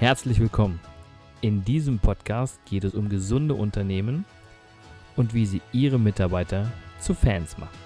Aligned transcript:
Herzlich 0.00 0.40
willkommen. 0.40 0.80
In 1.42 1.62
diesem 1.62 1.98
Podcast 1.98 2.58
geht 2.64 2.84
es 2.84 2.94
um 2.94 3.10
gesunde 3.10 3.52
Unternehmen 3.52 4.24
und 5.14 5.34
wie 5.34 5.44
sie 5.44 5.60
ihre 5.72 5.98
Mitarbeiter 5.98 6.72
zu 6.98 7.12
Fans 7.12 7.58
machen. 7.58 7.78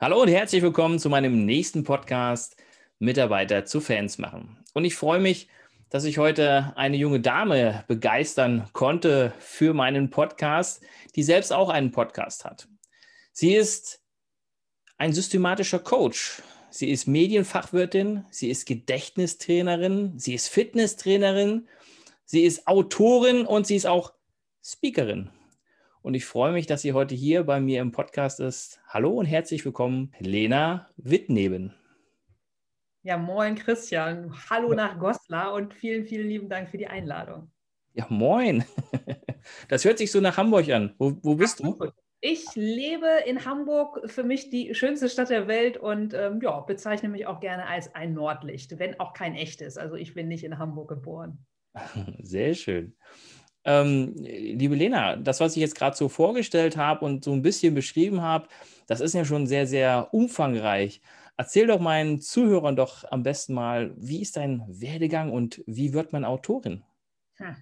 Hallo 0.00 0.22
und 0.22 0.28
herzlich 0.28 0.62
willkommen 0.62 1.00
zu 1.00 1.10
meinem 1.10 1.44
nächsten 1.44 1.82
Podcast 1.82 2.54
Mitarbeiter 3.00 3.64
zu 3.64 3.80
Fans 3.80 4.18
machen. 4.18 4.58
Und 4.74 4.84
ich 4.84 4.94
freue 4.94 5.18
mich, 5.18 5.48
dass 5.90 6.04
ich 6.04 6.18
heute 6.18 6.72
eine 6.76 6.96
junge 6.96 7.18
Dame 7.18 7.82
begeistern 7.88 8.68
konnte 8.74 9.32
für 9.40 9.74
meinen 9.74 10.08
Podcast, 10.08 10.84
die 11.16 11.24
selbst 11.24 11.52
auch 11.52 11.68
einen 11.68 11.90
Podcast 11.90 12.44
hat. 12.44 12.68
Sie 13.32 13.56
ist 13.56 14.00
ein 14.98 15.12
systematischer 15.12 15.80
Coach 15.80 16.42
sie 16.70 16.90
ist 16.90 17.06
Medienfachwirtin, 17.06 18.24
sie 18.30 18.50
ist 18.50 18.66
Gedächtnistrainerin, 18.66 20.18
sie 20.18 20.34
ist 20.34 20.48
Fitnesstrainerin, 20.48 21.68
sie 22.24 22.42
ist 22.42 22.66
Autorin 22.66 23.46
und 23.46 23.66
sie 23.66 23.76
ist 23.76 23.86
auch 23.86 24.12
Speakerin. 24.62 25.30
Und 26.02 26.14
ich 26.14 26.24
freue 26.24 26.52
mich, 26.52 26.66
dass 26.66 26.82
sie 26.82 26.92
heute 26.92 27.14
hier 27.14 27.44
bei 27.44 27.60
mir 27.60 27.80
im 27.80 27.92
Podcast 27.92 28.40
ist. 28.40 28.80
Hallo 28.88 29.10
und 29.10 29.26
herzlich 29.26 29.64
willkommen, 29.64 30.12
Lena 30.20 30.88
Wittneben. 30.96 31.74
Ja, 33.02 33.16
moin 33.16 33.54
Christian. 33.54 34.34
Hallo 34.50 34.74
nach 34.74 34.98
Goslar 34.98 35.52
und 35.52 35.74
vielen, 35.74 36.06
vielen 36.06 36.28
lieben 36.28 36.48
Dank 36.48 36.70
für 36.70 36.78
die 36.78 36.86
Einladung. 36.86 37.50
Ja, 37.94 38.06
moin. 38.08 38.64
Das 39.68 39.84
hört 39.84 39.98
sich 39.98 40.10
so 40.10 40.20
nach 40.20 40.36
Hamburg 40.36 40.68
an. 40.70 40.92
Wo, 40.98 41.16
wo 41.22 41.36
bist 41.36 41.62
Ach, 41.62 41.78
du? 41.78 41.92
Ich 42.20 42.44
lebe 42.54 43.08
in 43.26 43.44
Hamburg, 43.44 44.10
für 44.10 44.24
mich 44.24 44.50
die 44.50 44.74
schönste 44.74 45.08
Stadt 45.08 45.30
der 45.30 45.48
Welt 45.48 45.76
und 45.76 46.14
ähm, 46.14 46.40
ja, 46.42 46.60
bezeichne 46.60 47.08
mich 47.08 47.26
auch 47.26 47.40
gerne 47.40 47.66
als 47.66 47.94
ein 47.94 48.14
Nordlicht, 48.14 48.78
wenn 48.78 48.98
auch 48.98 49.12
kein 49.12 49.34
echtes. 49.34 49.76
Also 49.76 49.96
ich 49.96 50.14
bin 50.14 50.28
nicht 50.28 50.44
in 50.44 50.58
Hamburg 50.58 50.88
geboren. 50.88 51.44
Sehr 52.22 52.54
schön. 52.54 52.96
Ähm, 53.64 54.14
liebe 54.16 54.76
Lena, 54.76 55.16
das, 55.16 55.40
was 55.40 55.56
ich 55.56 55.60
jetzt 55.60 55.74
gerade 55.74 55.96
so 55.96 56.08
vorgestellt 56.08 56.76
habe 56.76 57.04
und 57.04 57.24
so 57.24 57.32
ein 57.32 57.42
bisschen 57.42 57.74
beschrieben 57.74 58.22
habe, 58.22 58.48
das 58.86 59.00
ist 59.00 59.14
ja 59.14 59.24
schon 59.24 59.48
sehr, 59.48 59.66
sehr 59.66 60.14
umfangreich. 60.14 61.02
Erzähl 61.36 61.66
doch 61.66 61.80
meinen 61.80 62.20
Zuhörern 62.20 62.76
doch 62.76 63.04
am 63.10 63.24
besten 63.24 63.54
mal, 63.54 63.92
wie 63.96 64.22
ist 64.22 64.36
dein 64.36 64.64
Werdegang 64.68 65.32
und 65.32 65.62
wie 65.66 65.92
wird 65.92 66.12
man 66.12 66.24
Autorin? 66.24 66.84
Hm. 67.38 67.56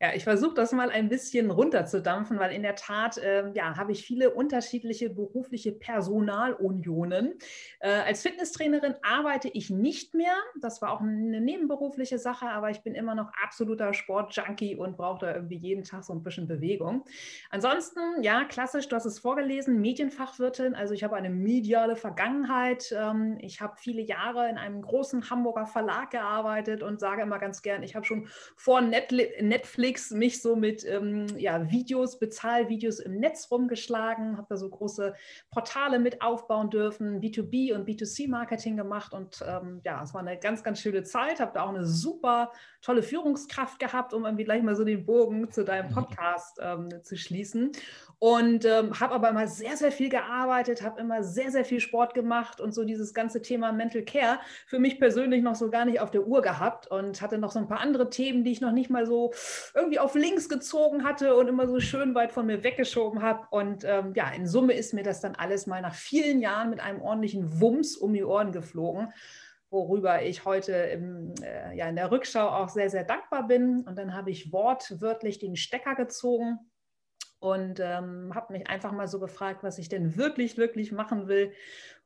Ja, 0.00 0.14
ich 0.14 0.22
versuche 0.22 0.54
das 0.54 0.70
mal 0.70 0.90
ein 0.90 1.08
bisschen 1.08 1.50
runterzudampfen, 1.50 2.38
weil 2.38 2.52
in 2.52 2.62
der 2.62 2.76
Tat 2.76 3.18
äh, 3.18 3.50
ja, 3.54 3.76
habe 3.76 3.90
ich 3.90 4.04
viele 4.04 4.30
unterschiedliche 4.30 5.10
berufliche 5.10 5.72
Personalunionen. 5.72 7.34
Äh, 7.80 7.88
als 7.88 8.22
Fitnesstrainerin 8.22 8.94
arbeite 9.02 9.48
ich 9.48 9.70
nicht 9.70 10.14
mehr. 10.14 10.36
Das 10.60 10.80
war 10.82 10.92
auch 10.92 11.00
eine 11.00 11.40
nebenberufliche 11.40 12.20
Sache, 12.20 12.48
aber 12.48 12.70
ich 12.70 12.82
bin 12.82 12.94
immer 12.94 13.16
noch 13.16 13.32
absoluter 13.42 13.92
Sportjunkie 13.92 14.76
und 14.76 14.96
brauche 14.96 15.26
da 15.26 15.34
irgendwie 15.34 15.56
jeden 15.56 15.82
Tag 15.82 16.04
so 16.04 16.12
ein 16.12 16.22
bisschen 16.22 16.46
Bewegung. 16.46 17.04
Ansonsten, 17.50 18.22
ja, 18.22 18.44
klassisch, 18.44 18.86
du 18.86 18.94
hast 18.94 19.04
es 19.04 19.18
vorgelesen, 19.18 19.80
Medienfachwirtin. 19.80 20.76
Also 20.76 20.94
ich 20.94 21.02
habe 21.02 21.16
eine 21.16 21.30
mediale 21.30 21.96
Vergangenheit. 21.96 22.94
Ähm, 22.96 23.36
ich 23.40 23.60
habe 23.60 23.74
viele 23.76 24.02
Jahre 24.02 24.48
in 24.48 24.58
einem 24.58 24.80
großen 24.80 25.28
Hamburger 25.28 25.66
Verlag 25.66 26.10
gearbeitet 26.10 26.84
und 26.84 27.00
sage 27.00 27.22
immer 27.22 27.40
ganz 27.40 27.62
gern, 27.62 27.82
ich 27.82 27.96
habe 27.96 28.06
schon 28.06 28.28
vor 28.54 28.80
Netflix 28.80 29.87
Netflix 29.88 30.10
mich 30.10 30.42
so 30.42 30.54
mit 30.54 30.84
ähm, 30.84 31.26
ja, 31.38 31.70
Videos, 31.70 32.18
Bezahlvideos 32.18 32.98
im 32.98 33.18
Netz 33.18 33.50
rumgeschlagen, 33.50 34.36
habe 34.36 34.46
da 34.50 34.56
so 34.56 34.68
große 34.68 35.14
Portale 35.50 35.98
mit 35.98 36.20
aufbauen 36.20 36.68
dürfen, 36.68 37.20
B2B 37.20 37.74
und 37.74 37.88
B2C-Marketing 37.88 38.76
gemacht 38.76 39.14
und 39.14 39.42
ähm, 39.46 39.80
ja, 39.84 40.02
es 40.02 40.12
war 40.12 40.20
eine 40.20 40.38
ganz, 40.38 40.62
ganz 40.62 40.80
schöne 40.80 41.04
Zeit, 41.04 41.40
habe 41.40 41.52
da 41.54 41.62
auch 41.62 41.70
eine 41.70 41.86
super 41.86 42.52
tolle 42.82 43.02
Führungskraft 43.02 43.78
gehabt, 43.78 44.12
um 44.12 44.24
irgendwie 44.24 44.44
gleich 44.44 44.62
mal 44.62 44.76
so 44.76 44.84
den 44.84 45.06
Bogen 45.06 45.50
zu 45.50 45.64
deinem 45.64 45.90
mhm. 45.90 45.94
Podcast 45.94 46.58
ähm, 46.62 46.88
zu 47.02 47.16
schließen 47.16 47.72
und 48.18 48.64
ähm, 48.64 48.98
habe 48.98 49.14
aber 49.14 49.30
immer 49.30 49.46
sehr, 49.46 49.76
sehr 49.76 49.92
viel 49.92 50.08
gearbeitet, 50.08 50.82
habe 50.82 51.00
immer 51.00 51.22
sehr, 51.22 51.50
sehr 51.50 51.64
viel 51.64 51.80
Sport 51.80 52.14
gemacht 52.14 52.60
und 52.60 52.74
so 52.74 52.84
dieses 52.84 53.14
ganze 53.14 53.42
Thema 53.42 53.72
Mental 53.72 54.02
Care 54.02 54.40
für 54.66 54.78
mich 54.78 54.98
persönlich 54.98 55.42
noch 55.42 55.54
so 55.54 55.70
gar 55.70 55.84
nicht 55.84 56.00
auf 56.00 56.10
der 56.10 56.26
Uhr 56.26 56.42
gehabt 56.42 56.88
und 56.88 57.22
hatte 57.22 57.38
noch 57.38 57.52
so 57.52 57.58
ein 57.60 57.68
paar 57.68 57.80
andere 57.80 58.10
Themen, 58.10 58.44
die 58.44 58.52
ich 58.52 58.60
noch 58.60 58.72
nicht 58.72 58.90
mal 58.90 59.06
so 59.06 59.32
irgendwie 59.78 59.98
auf 59.98 60.14
links 60.14 60.48
gezogen 60.48 61.04
hatte 61.04 61.34
und 61.36 61.48
immer 61.48 61.66
so 61.66 61.80
schön 61.80 62.14
weit 62.14 62.32
von 62.32 62.46
mir 62.46 62.62
weggeschoben 62.64 63.22
habe. 63.22 63.46
Und 63.50 63.84
ähm, 63.84 64.12
ja, 64.14 64.30
in 64.30 64.46
Summe 64.46 64.74
ist 64.74 64.92
mir 64.92 65.02
das 65.02 65.20
dann 65.20 65.34
alles 65.34 65.66
mal 65.66 65.80
nach 65.80 65.94
vielen 65.94 66.40
Jahren 66.40 66.70
mit 66.70 66.80
einem 66.80 67.00
ordentlichen 67.00 67.60
Wumms 67.60 67.96
um 67.96 68.12
die 68.12 68.24
Ohren 68.24 68.52
geflogen 68.52 69.12
worüber 69.70 70.22
ich 70.22 70.44
heute 70.44 70.72
im, 70.72 71.34
äh, 71.42 71.76
ja, 71.76 71.88
in 71.88 71.96
der 71.96 72.10
Rückschau 72.10 72.48
auch 72.48 72.68
sehr, 72.68 72.88
sehr 72.90 73.04
dankbar 73.04 73.46
bin. 73.46 73.82
Und 73.82 73.96
dann 73.98 74.14
habe 74.14 74.30
ich 74.30 74.52
wortwörtlich 74.52 75.38
den 75.38 75.56
Stecker 75.56 75.94
gezogen 75.94 76.58
und 77.40 77.78
ähm, 77.80 78.32
habe 78.34 78.52
mich 78.54 78.68
einfach 78.68 78.92
mal 78.92 79.08
so 79.08 79.20
gefragt, 79.20 79.62
was 79.62 79.78
ich 79.78 79.88
denn 79.88 80.16
wirklich, 80.16 80.56
wirklich 80.56 80.90
machen 80.90 81.28
will. 81.28 81.52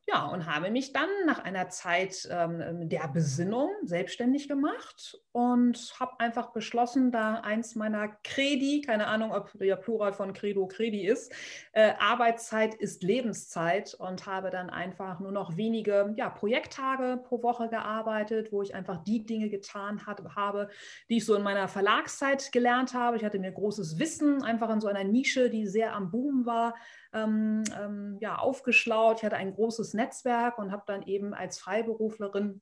Ja, 0.05 0.25
und 0.25 0.45
habe 0.53 0.69
mich 0.69 0.91
dann 0.91 1.07
nach 1.25 1.39
einer 1.39 1.69
Zeit 1.69 2.27
ähm, 2.29 2.89
der 2.89 3.07
Besinnung 3.07 3.69
selbstständig 3.83 4.49
gemacht 4.49 5.17
und 5.31 5.93
habe 5.97 6.19
einfach 6.19 6.51
beschlossen, 6.51 7.09
da 7.09 7.35
eins 7.35 7.75
meiner 7.75 8.09
Credi, 8.21 8.81
keine 8.81 9.07
Ahnung, 9.07 9.31
ob 9.31 9.53
der 9.53 9.77
Plural 9.77 10.11
von 10.11 10.33
Credo 10.33 10.67
Credi 10.67 11.07
ist, 11.07 11.31
äh, 11.71 11.93
Arbeitszeit 11.99 12.75
ist 12.75 13.01
Lebenszeit 13.01 13.93
und 13.93 14.25
habe 14.25 14.49
dann 14.49 14.69
einfach 14.69 15.21
nur 15.21 15.31
noch 15.31 15.55
wenige 15.55 16.13
ja, 16.17 16.29
Projekttage 16.29 17.23
pro 17.23 17.41
Woche 17.41 17.69
gearbeitet, 17.69 18.51
wo 18.51 18.61
ich 18.61 18.75
einfach 18.75 19.05
die 19.05 19.25
Dinge 19.25 19.49
getan 19.49 20.05
hat, 20.05 20.21
habe, 20.35 20.67
die 21.09 21.17
ich 21.17 21.25
so 21.25 21.33
in 21.35 21.43
meiner 21.43 21.69
Verlagszeit 21.69 22.51
gelernt 22.51 22.93
habe. 22.93 23.15
Ich 23.15 23.23
hatte 23.23 23.39
mir 23.39 23.53
großes 23.53 23.97
Wissen 23.99 24.43
einfach 24.43 24.69
in 24.69 24.81
so 24.81 24.89
einer 24.89 25.05
Nische, 25.05 25.49
die 25.49 25.65
sehr 25.65 25.93
am 25.93 26.11
Boom 26.11 26.45
war, 26.45 26.75
ähm, 27.13 27.63
ähm, 27.79 28.17
ja, 28.19 28.37
aufgeschlaut. 28.37 29.17
Ich 29.19 29.25
hatte 29.25 29.37
ein 29.37 29.53
großes 29.53 29.93
Netzwerk 29.93 30.57
und 30.57 30.71
habe 30.71 30.83
dann 30.85 31.03
eben 31.03 31.33
als 31.33 31.59
Freiberuflerin 31.59 32.61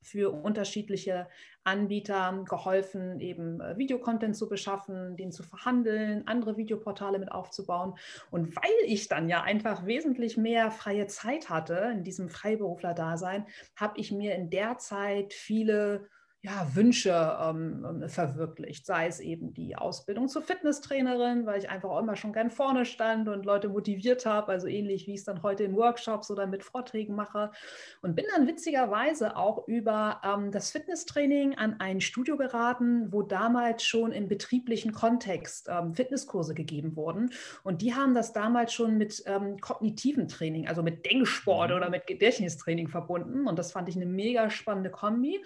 für 0.00 0.30
unterschiedliche 0.30 1.28
Anbieter 1.64 2.44
geholfen, 2.48 3.20
eben 3.20 3.60
äh, 3.60 3.76
Videocontent 3.76 4.36
zu 4.36 4.48
beschaffen, 4.48 5.16
den 5.16 5.32
zu 5.32 5.42
verhandeln, 5.42 6.26
andere 6.26 6.56
Videoportale 6.56 7.18
mit 7.18 7.32
aufzubauen. 7.32 7.94
Und 8.30 8.54
weil 8.56 8.86
ich 8.86 9.08
dann 9.08 9.28
ja 9.28 9.42
einfach 9.42 9.86
wesentlich 9.86 10.36
mehr 10.36 10.70
freie 10.70 11.06
Zeit 11.08 11.50
hatte 11.50 11.90
in 11.92 12.04
diesem 12.04 12.28
Freiberufler-Dasein, 12.28 13.46
habe 13.76 13.98
ich 13.98 14.12
mir 14.12 14.34
in 14.34 14.50
der 14.50 14.78
Zeit 14.78 15.34
viele 15.34 16.08
ja, 16.48 16.66
Wünsche 16.74 17.36
ähm, 17.40 17.84
ähm, 17.88 18.08
verwirklicht, 18.08 18.86
sei 18.86 19.06
es 19.06 19.20
eben 19.20 19.52
die 19.52 19.76
Ausbildung 19.76 20.28
zur 20.28 20.42
Fitnesstrainerin, 20.42 21.44
weil 21.44 21.58
ich 21.58 21.68
einfach 21.68 21.90
auch 21.90 22.00
immer 22.00 22.16
schon 22.16 22.32
gern 22.32 22.50
vorne 22.50 22.86
stand 22.86 23.28
und 23.28 23.44
Leute 23.44 23.68
motiviert 23.68 24.24
habe, 24.24 24.52
also 24.52 24.66
ähnlich 24.66 25.06
wie 25.06 25.12
ich 25.12 25.20
es 25.20 25.24
dann 25.24 25.42
heute 25.42 25.64
in 25.64 25.76
Workshops 25.76 26.30
oder 26.30 26.46
mit 26.46 26.64
Vorträgen 26.64 27.14
mache. 27.14 27.50
Und 28.00 28.16
bin 28.16 28.24
dann 28.34 28.46
witzigerweise 28.46 29.36
auch 29.36 29.68
über 29.68 30.22
ähm, 30.24 30.50
das 30.50 30.70
Fitnesstraining 30.70 31.56
an 31.56 31.76
ein 31.80 32.00
Studio 32.00 32.38
geraten, 32.38 33.12
wo 33.12 33.22
damals 33.22 33.84
schon 33.84 34.12
im 34.12 34.28
betrieblichen 34.28 34.92
Kontext 34.92 35.68
ähm, 35.68 35.94
Fitnesskurse 35.94 36.54
gegeben 36.54 36.96
wurden. 36.96 37.30
Und 37.62 37.82
die 37.82 37.94
haben 37.94 38.14
das 38.14 38.32
damals 38.32 38.72
schon 38.72 38.96
mit 38.96 39.22
ähm, 39.26 39.58
kognitiven 39.58 40.28
Training, 40.28 40.66
also 40.66 40.82
mit 40.82 41.04
Denksport 41.04 41.70
mhm. 41.70 41.76
oder 41.76 41.90
mit 41.90 42.06
Gedächtnistraining 42.06 42.88
verbunden. 42.88 43.46
Und 43.46 43.58
das 43.58 43.72
fand 43.72 43.88
ich 43.90 43.96
eine 43.96 44.06
mega 44.06 44.48
spannende 44.48 44.90
Kombi 44.90 45.42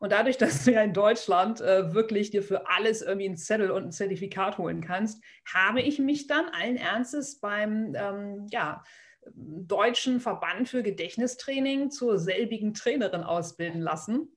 und 0.00 0.12
dadurch, 0.12 0.38
dass 0.38 0.64
du 0.64 0.72
ja 0.72 0.82
in 0.82 0.92
Deutschland 0.92 1.60
äh, 1.60 1.94
wirklich 1.94 2.30
dir 2.30 2.42
für 2.42 2.68
alles 2.68 3.02
irgendwie 3.02 3.26
einen 3.26 3.36
Zettel 3.36 3.70
und 3.70 3.84
ein 3.84 3.92
Zertifikat 3.92 4.58
holen 4.58 4.80
kannst, 4.80 5.22
habe 5.52 5.80
ich 5.80 5.98
mich 5.98 6.26
dann 6.26 6.48
allen 6.48 6.76
Ernstes 6.76 7.40
beim 7.40 7.94
ähm, 7.94 8.46
ja, 8.50 8.82
Deutschen 9.34 10.20
Verband 10.20 10.68
für 10.68 10.82
Gedächtnistraining 10.82 11.90
zur 11.90 12.18
selbigen 12.18 12.74
Trainerin 12.74 13.22
ausbilden 13.22 13.80
lassen. 13.80 14.35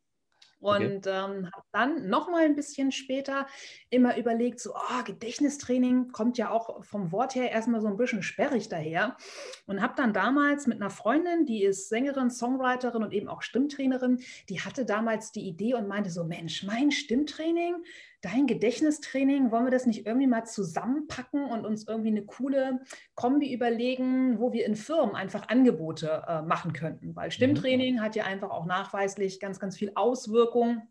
Und 0.60 1.08
okay. 1.08 1.10
ähm, 1.10 1.50
habe 1.54 1.66
dann 1.72 2.10
noch 2.10 2.30
mal 2.30 2.44
ein 2.44 2.56
bisschen 2.56 2.92
später 2.92 3.48
immer 3.90 4.18
überlegt, 4.18 4.60
so 4.60 4.74
oh, 4.76 5.04
Gedächtnistraining 5.06 6.12
kommt 6.12 6.38
ja 6.38 6.52
auch 6.52 6.84
vom 6.84 7.12
Wort 7.12 7.36
her 7.36 7.52
erstmal 7.52 7.80
so 7.82 7.88
ein 7.88 7.96
bisschen 7.96 8.24
sperrig 8.24 8.68
daher. 8.68 9.16
Und 9.68 9.82
habe 9.82 9.94
dann 9.96 10.12
damals 10.12 10.68
mit 10.68 10.82
einer 10.82 10.90
Freundin, 10.90 11.46
die 11.46 11.64
ist 11.64 11.88
Sängerin, 11.88 12.30
Songwriterin 12.30 13.04
und 13.04 13.14
eben 13.14 13.30
auch 13.30 13.42
Stimmtrainerin, 13.42 14.20
die 14.50 14.60
hatte 14.60 14.86
damals 14.86 15.32
die 15.32 15.48
Idee 15.48 15.76
und 15.76 15.88
meinte 15.88 16.10
so, 16.10 16.26
Mensch, 16.26 16.64
mein 16.64 16.92
Stimmtraining, 16.92 17.76
dein 18.22 18.48
Gedächtnistraining, 18.48 19.52
wollen 19.52 19.66
wir 19.66 19.72
das 19.72 19.86
nicht 19.86 20.06
irgendwie 20.06 20.28
mal 20.28 20.46
zusammenpacken 20.46 21.46
und 21.46 21.66
uns 21.66 21.88
irgendwie 21.88 22.10
eine 22.10 22.26
coole 22.26 22.82
Kombi 23.16 23.54
überlegen, 23.54 24.40
wo 24.40 24.52
wir 24.52 24.66
in 24.66 24.76
Firmen 24.76 25.16
einfach 25.16 25.48
Angebote 25.50 26.24
äh, 26.28 26.42
machen 26.42 26.74
könnten? 26.74 27.16
Weil 27.16 27.28
mhm. 27.28 27.32
Stimmtraining 27.32 28.02
hat 28.02 28.16
ja 28.16 28.26
einfach 28.26 28.50
auch 28.50 28.66
nachweislich 28.66 29.40
ganz, 29.40 29.60
ganz 29.60 29.78
viel 29.78 29.92
Auswirkung 29.96 30.88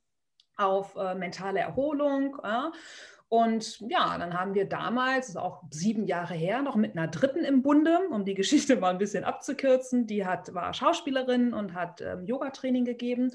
auf 0.56 0.96
äh, 0.96 1.14
mentale 1.14 1.60
Erholung. 1.60 2.36
Ja? 2.42 2.72
Und 3.30 3.80
ja, 3.80 4.16
dann 4.16 4.32
haben 4.32 4.54
wir 4.54 4.66
damals, 4.66 5.26
das 5.26 5.34
ist 5.34 5.36
auch 5.36 5.62
sieben 5.70 6.06
Jahre 6.06 6.32
her, 6.32 6.62
noch 6.62 6.76
mit 6.76 6.96
einer 6.96 7.08
Dritten 7.08 7.44
im 7.44 7.60
Bunde, 7.62 7.98
um 8.10 8.24
die 8.24 8.34
Geschichte 8.34 8.76
mal 8.80 8.90
ein 8.90 8.98
bisschen 8.98 9.24
abzukürzen. 9.24 10.06
Die 10.06 10.24
hat, 10.24 10.54
war 10.54 10.72
Schauspielerin 10.72 11.52
und 11.52 11.74
hat 11.74 12.00
ähm, 12.00 12.24
Yoga-Training 12.24 12.86
gegeben. 12.86 13.30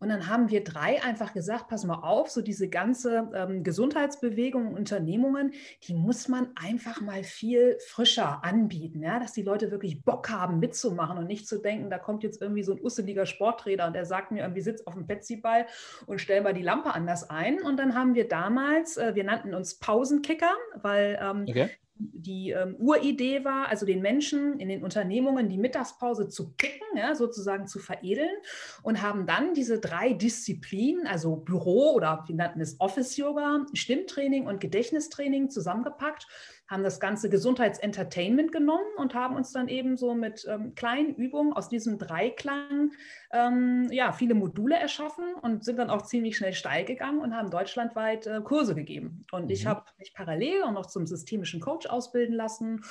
Und 0.00 0.08
dann 0.08 0.28
haben 0.28 0.48
wir 0.50 0.64
drei 0.64 1.02
einfach 1.02 1.34
gesagt, 1.34 1.68
pass 1.68 1.84
mal 1.84 2.00
auf, 2.02 2.30
so 2.30 2.40
diese 2.40 2.68
ganze 2.68 3.30
ähm, 3.34 3.62
Gesundheitsbewegung 3.62 4.68
und 4.68 4.74
Unternehmungen, 4.74 5.52
die 5.86 5.94
muss 5.94 6.26
man 6.26 6.48
einfach 6.56 7.02
mal 7.02 7.22
viel 7.22 7.76
frischer 7.86 8.42
anbieten, 8.42 9.02
ja? 9.02 9.20
dass 9.20 9.32
die 9.32 9.42
Leute 9.42 9.70
wirklich 9.70 10.02
Bock 10.02 10.30
haben 10.30 10.58
mitzumachen 10.58 11.18
und 11.18 11.26
nicht 11.26 11.46
zu 11.46 11.58
denken, 11.58 11.90
da 11.90 11.98
kommt 11.98 12.22
jetzt 12.22 12.40
irgendwie 12.40 12.62
so 12.62 12.72
ein 12.72 12.80
usseliger 12.80 13.26
Sporttrainer 13.26 13.86
und 13.86 13.92
der 13.92 14.06
sagt 14.06 14.32
mir 14.32 14.40
irgendwie, 14.40 14.62
sitz 14.62 14.80
auf 14.86 14.94
dem 14.94 15.06
Petsy-Ball 15.06 15.66
und 16.06 16.18
stell 16.20 16.40
mal 16.40 16.54
die 16.54 16.62
Lampe 16.62 16.94
anders 16.94 17.28
ein. 17.28 17.60
Und 17.60 17.76
dann 17.76 17.94
haben 17.94 18.14
wir 18.14 18.26
damals, 18.26 18.96
äh, 18.96 19.14
wir 19.14 19.24
nannten 19.24 19.54
uns 19.54 19.74
Pausenkicker, 19.74 20.54
weil 20.80 21.18
ähm, 21.22 21.44
okay 21.46 21.70
die 22.00 22.50
ähm, 22.50 22.76
Uridee 22.78 23.44
war, 23.44 23.68
also 23.68 23.84
den 23.84 24.00
Menschen 24.00 24.58
in 24.58 24.68
den 24.68 24.82
Unternehmungen 24.82 25.48
die 25.48 25.58
Mittagspause 25.58 26.28
zu 26.28 26.54
kicken, 26.56 26.96
ja, 26.96 27.14
sozusagen 27.14 27.66
zu 27.66 27.78
veredeln 27.78 28.36
und 28.82 29.02
haben 29.02 29.26
dann 29.26 29.54
diese 29.54 29.78
drei 29.78 30.12
Disziplinen, 30.14 31.06
also 31.06 31.36
Büro 31.36 31.92
oder 31.92 32.24
wir 32.26 32.34
nannten 32.34 32.60
es 32.60 32.80
Office 32.80 33.16
Yoga, 33.16 33.66
Stimmtraining 33.74 34.46
und 34.46 34.60
Gedächtnistraining 34.60 35.50
zusammengepackt 35.50 36.26
haben 36.70 36.84
das 36.84 37.00
ganze 37.00 37.28
Gesundheitsentertainment 37.28 38.52
genommen 38.52 38.86
und 38.96 39.14
haben 39.14 39.34
uns 39.34 39.52
dann 39.52 39.66
eben 39.66 39.96
so 39.96 40.14
mit 40.14 40.46
ähm, 40.48 40.76
kleinen 40.76 41.16
Übungen 41.16 41.52
aus 41.52 41.68
diesem 41.68 41.98
Dreiklang 41.98 42.92
ähm, 43.32 43.88
ja, 43.90 44.12
viele 44.12 44.34
Module 44.34 44.76
erschaffen 44.76 45.34
und 45.42 45.64
sind 45.64 45.80
dann 45.80 45.90
auch 45.90 46.02
ziemlich 46.02 46.36
schnell 46.36 46.52
steil 46.52 46.84
gegangen 46.84 47.18
und 47.18 47.34
haben 47.34 47.50
deutschlandweit 47.50 48.28
äh, 48.28 48.40
Kurse 48.42 48.76
gegeben. 48.76 49.26
Und 49.32 49.46
mhm. 49.46 49.50
ich 49.50 49.66
habe 49.66 49.82
mich 49.98 50.14
parallel 50.14 50.62
auch 50.62 50.70
noch 50.70 50.86
zum 50.86 51.08
systemischen 51.08 51.60
Coach 51.60 51.86
ausbilden 51.88 52.36
lassen 52.36 52.84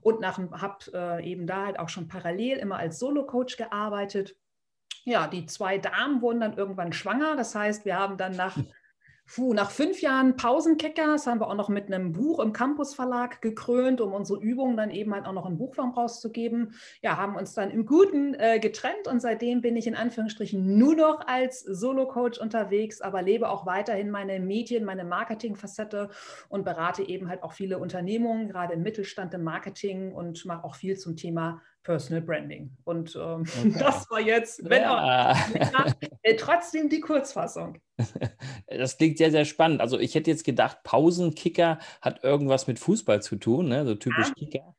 und 0.00 0.24
habe 0.24 0.78
äh, 0.94 1.30
eben 1.30 1.46
da 1.46 1.66
halt 1.66 1.78
auch 1.78 1.90
schon 1.90 2.08
parallel 2.08 2.56
immer 2.56 2.78
als 2.78 2.98
Solo-Coach 2.98 3.58
gearbeitet. 3.58 4.34
Ja, 5.04 5.26
die 5.26 5.44
zwei 5.44 5.76
Damen 5.76 6.22
wurden 6.22 6.40
dann 6.40 6.56
irgendwann 6.56 6.94
schwanger. 6.94 7.36
Das 7.36 7.54
heißt, 7.54 7.84
wir 7.84 7.98
haben 7.98 8.16
dann 8.16 8.34
nach 8.34 8.56
Puh, 9.26 9.54
nach 9.54 9.72
fünf 9.72 10.00
Jahren 10.02 10.36
Pausenkicker, 10.36 11.16
haben 11.26 11.40
wir 11.40 11.48
auch 11.48 11.56
noch 11.56 11.68
mit 11.68 11.92
einem 11.92 12.12
Buch 12.12 12.38
im 12.38 12.52
Campus 12.52 12.94
Verlag 12.94 13.42
gekrönt, 13.42 14.00
um 14.00 14.12
unsere 14.12 14.40
Übungen 14.40 14.76
dann 14.76 14.90
eben 14.92 15.12
halt 15.12 15.26
auch 15.26 15.32
noch 15.32 15.46
in 15.46 15.58
Buchform 15.58 15.90
rauszugeben. 15.90 16.74
Ja, 17.02 17.16
haben 17.16 17.34
uns 17.34 17.52
dann 17.52 17.72
im 17.72 17.86
Guten 17.86 18.34
äh, 18.34 18.60
getrennt 18.60 19.08
und 19.08 19.20
seitdem 19.20 19.62
bin 19.62 19.76
ich 19.76 19.88
in 19.88 19.96
Anführungsstrichen 19.96 20.78
nur 20.78 20.94
noch 20.94 21.26
als 21.26 21.60
Solo-Coach 21.60 22.38
unterwegs, 22.38 23.00
aber 23.00 23.20
lebe 23.20 23.50
auch 23.50 23.66
weiterhin 23.66 24.10
meine 24.10 24.38
Medien, 24.38 24.84
meine 24.84 25.04
Marketing-Facette 25.04 26.08
und 26.48 26.64
berate 26.64 27.02
eben 27.02 27.28
halt 27.28 27.42
auch 27.42 27.52
viele 27.52 27.78
Unternehmungen, 27.78 28.48
gerade 28.48 28.74
im 28.74 28.82
Mittelstand 28.82 29.34
im 29.34 29.42
Marketing 29.42 30.12
und 30.12 30.44
mache 30.44 30.62
auch 30.62 30.76
viel 30.76 30.96
zum 30.96 31.16
Thema 31.16 31.60
Personal 31.86 32.20
Branding. 32.20 32.76
Und 32.82 33.14
ähm, 33.14 33.44
okay. 33.60 33.74
das 33.78 34.10
war 34.10 34.20
jetzt, 34.20 34.68
wenn 34.68 34.82
ja. 34.82 35.30
auch, 35.32 35.92
äh, 36.22 36.34
trotzdem 36.34 36.88
die 36.88 37.00
Kurzfassung. 37.00 37.78
Das 38.68 38.98
klingt 38.98 39.16
sehr, 39.16 39.30
sehr 39.30 39.44
spannend. 39.44 39.80
Also 39.80 39.98
ich 39.98 40.16
hätte 40.16 40.28
jetzt 40.28 40.44
gedacht, 40.44 40.82
Pausenkicker 40.82 41.78
hat 42.02 42.24
irgendwas 42.24 42.66
mit 42.66 42.80
Fußball 42.80 43.22
zu 43.22 43.36
tun, 43.36 43.68
ne? 43.68 43.86
so 43.86 43.94
typisch 43.94 44.26
ja. 44.26 44.34
Kicker. 44.34 44.74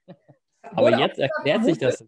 Aber 0.62 1.00
jetzt 1.00 1.18
erklärt 1.18 1.63
sich 1.63 1.77
das 1.77 2.06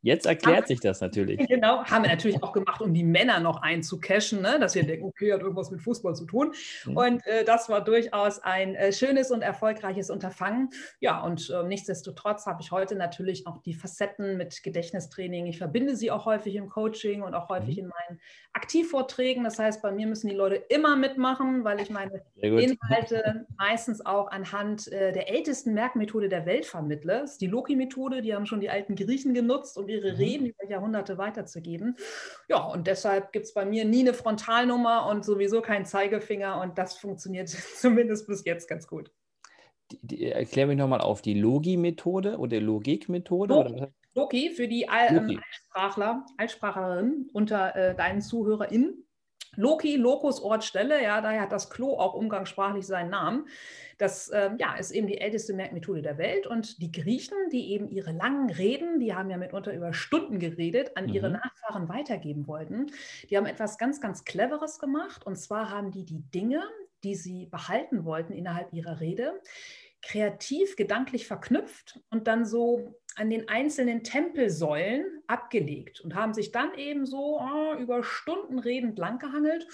Jetzt 0.00 0.26
erklärt 0.26 0.68
sich 0.68 0.80
das 0.80 1.00
natürlich. 1.00 1.38
Genau, 1.48 1.82
haben 1.84 2.04
wir 2.04 2.10
natürlich 2.10 2.42
auch 2.42 2.52
gemacht, 2.52 2.82
um 2.82 2.92
die 2.92 3.02
Männer 3.02 3.40
noch 3.40 3.62
einzucashen, 3.62 4.42
ne? 4.42 4.58
dass 4.60 4.74
wir 4.74 4.84
denken, 4.84 5.06
okay, 5.06 5.32
hat 5.32 5.40
irgendwas 5.40 5.70
mit 5.70 5.80
Fußball 5.80 6.14
zu 6.14 6.26
tun. 6.26 6.52
Mhm. 6.84 6.96
Und 6.96 7.26
äh, 7.26 7.44
das 7.44 7.68
war 7.68 7.82
durchaus 7.82 8.38
ein 8.40 8.74
äh, 8.74 8.92
schönes 8.92 9.30
und 9.30 9.42
erfolgreiches 9.42 10.10
Unterfangen. 10.10 10.70
Ja, 11.00 11.20
und 11.22 11.50
äh, 11.50 11.62
nichtsdestotrotz 11.64 12.46
habe 12.46 12.60
ich 12.60 12.70
heute 12.70 12.96
natürlich 12.96 13.46
auch 13.46 13.58
die 13.62 13.74
Facetten 13.74 14.36
mit 14.36 14.62
Gedächtnistraining. 14.62 15.46
Ich 15.46 15.58
verbinde 15.58 15.96
sie 15.96 16.10
auch 16.10 16.26
häufig 16.26 16.54
im 16.54 16.68
Coaching 16.68 17.22
und 17.22 17.34
auch 17.34 17.48
häufig 17.48 17.76
mhm. 17.76 17.84
in 17.84 17.88
meinen 17.88 18.20
Aktivvorträgen. 18.52 19.44
Das 19.44 19.58
heißt, 19.58 19.82
bei 19.82 19.90
mir 19.90 20.06
müssen 20.06 20.28
die 20.28 20.34
Leute 20.34 20.56
immer 20.56 20.96
mitmachen, 20.96 21.64
weil 21.64 21.80
ich 21.80 21.90
meine 21.90 22.22
Inhalte 22.36 23.46
meistens 23.56 24.04
auch 24.04 24.30
anhand 24.30 24.92
äh, 24.92 25.12
der 25.12 25.30
ältesten 25.30 25.74
Merkmethode 25.74 26.28
der 26.28 26.46
Welt 26.46 26.66
vermittle. 26.66 27.20
Das 27.20 27.32
ist 27.32 27.40
die 27.40 27.46
Loki-Methode, 27.46 28.22
die 28.22 28.34
haben 28.34 28.46
schon 28.46 28.60
die 28.60 28.70
alten 28.70 28.94
Griechen 28.94 29.34
genutzt 29.34 29.76
und 29.76 29.87
ihre 29.88 30.12
mhm. 30.12 30.16
Reden 30.16 30.46
über 30.46 30.68
Jahrhunderte 30.68 31.18
weiterzugeben. 31.18 31.96
Ja, 32.48 32.64
und 32.64 32.86
deshalb 32.86 33.32
gibt 33.32 33.46
es 33.46 33.54
bei 33.54 33.64
mir 33.64 33.84
nie 33.84 34.00
eine 34.00 34.14
Frontalnummer 34.14 35.06
und 35.06 35.24
sowieso 35.24 35.60
keinen 35.60 35.84
Zeigefinger 35.84 36.60
und 36.60 36.78
das 36.78 36.96
funktioniert 36.96 37.48
zumindest 37.76 38.26
bis 38.26 38.44
jetzt 38.44 38.68
ganz 38.68 38.86
gut. 38.86 39.10
Die, 39.90 40.06
die, 40.06 40.24
erklär 40.26 40.66
mich 40.66 40.76
nochmal 40.76 41.00
auf, 41.00 41.22
die 41.22 41.34
Logi-Methode 41.34 42.38
oder 42.38 42.60
Logik-Methode? 42.60 43.54
Logi, 43.54 43.86
Logi 44.14 44.50
für 44.50 44.68
die 44.68 44.88
Al 44.88 45.16
ähm, 45.16 45.40
Altsprachler, 45.42 46.26
Altsprachlerinnen 46.36 47.30
unter 47.32 47.74
äh, 47.74 47.94
deinen 47.94 48.20
ZuhörerInnen. 48.20 49.07
Loki, 49.58 49.96
Locus, 49.96 50.40
Ort, 50.40 50.62
Stelle, 50.64 51.02
ja, 51.02 51.20
daher 51.20 51.42
hat 51.42 51.52
das 51.52 51.68
Klo 51.68 51.98
auch 51.98 52.14
umgangssprachlich 52.14 52.86
seinen 52.86 53.10
Namen. 53.10 53.48
Das 53.98 54.30
ähm, 54.32 54.56
ja, 54.58 54.76
ist 54.76 54.92
eben 54.92 55.08
die 55.08 55.20
älteste 55.20 55.52
Merkmethode 55.52 56.00
der 56.00 56.16
Welt. 56.16 56.46
Und 56.46 56.80
die 56.80 56.92
Griechen, 56.92 57.36
die 57.50 57.72
eben 57.72 57.90
ihre 57.90 58.12
langen 58.12 58.50
Reden, 58.50 59.00
die 59.00 59.14
haben 59.14 59.30
ja 59.30 59.36
mitunter 59.36 59.74
über 59.74 59.92
Stunden 59.92 60.38
geredet, 60.38 60.96
an 60.96 61.06
mhm. 61.06 61.12
ihre 61.12 61.30
Nachfahren 61.30 61.88
weitergeben 61.88 62.46
wollten, 62.46 62.86
die 63.28 63.36
haben 63.36 63.46
etwas 63.46 63.76
ganz, 63.78 64.00
ganz 64.00 64.24
Cleveres 64.24 64.78
gemacht. 64.78 65.26
Und 65.26 65.36
zwar 65.36 65.70
haben 65.70 65.90
die 65.90 66.04
die 66.04 66.22
Dinge, 66.30 66.62
die 67.02 67.16
sie 67.16 67.46
behalten 67.46 68.04
wollten 68.04 68.32
innerhalb 68.32 68.72
ihrer 68.72 69.00
Rede, 69.00 69.40
kreativ, 70.02 70.76
gedanklich 70.76 71.26
verknüpft 71.26 72.00
und 72.10 72.28
dann 72.28 72.44
so 72.44 72.94
an 73.18 73.30
den 73.30 73.48
einzelnen 73.48 74.04
Tempelsäulen 74.04 75.04
abgelegt 75.26 76.00
und 76.00 76.14
haben 76.14 76.32
sich 76.32 76.52
dann 76.52 76.72
eben 76.76 77.04
so 77.04 77.40
oh, 77.40 77.74
über 77.78 78.02
Stunden 78.04 78.58
redend 78.58 78.98
langgehangelt. 78.98 79.66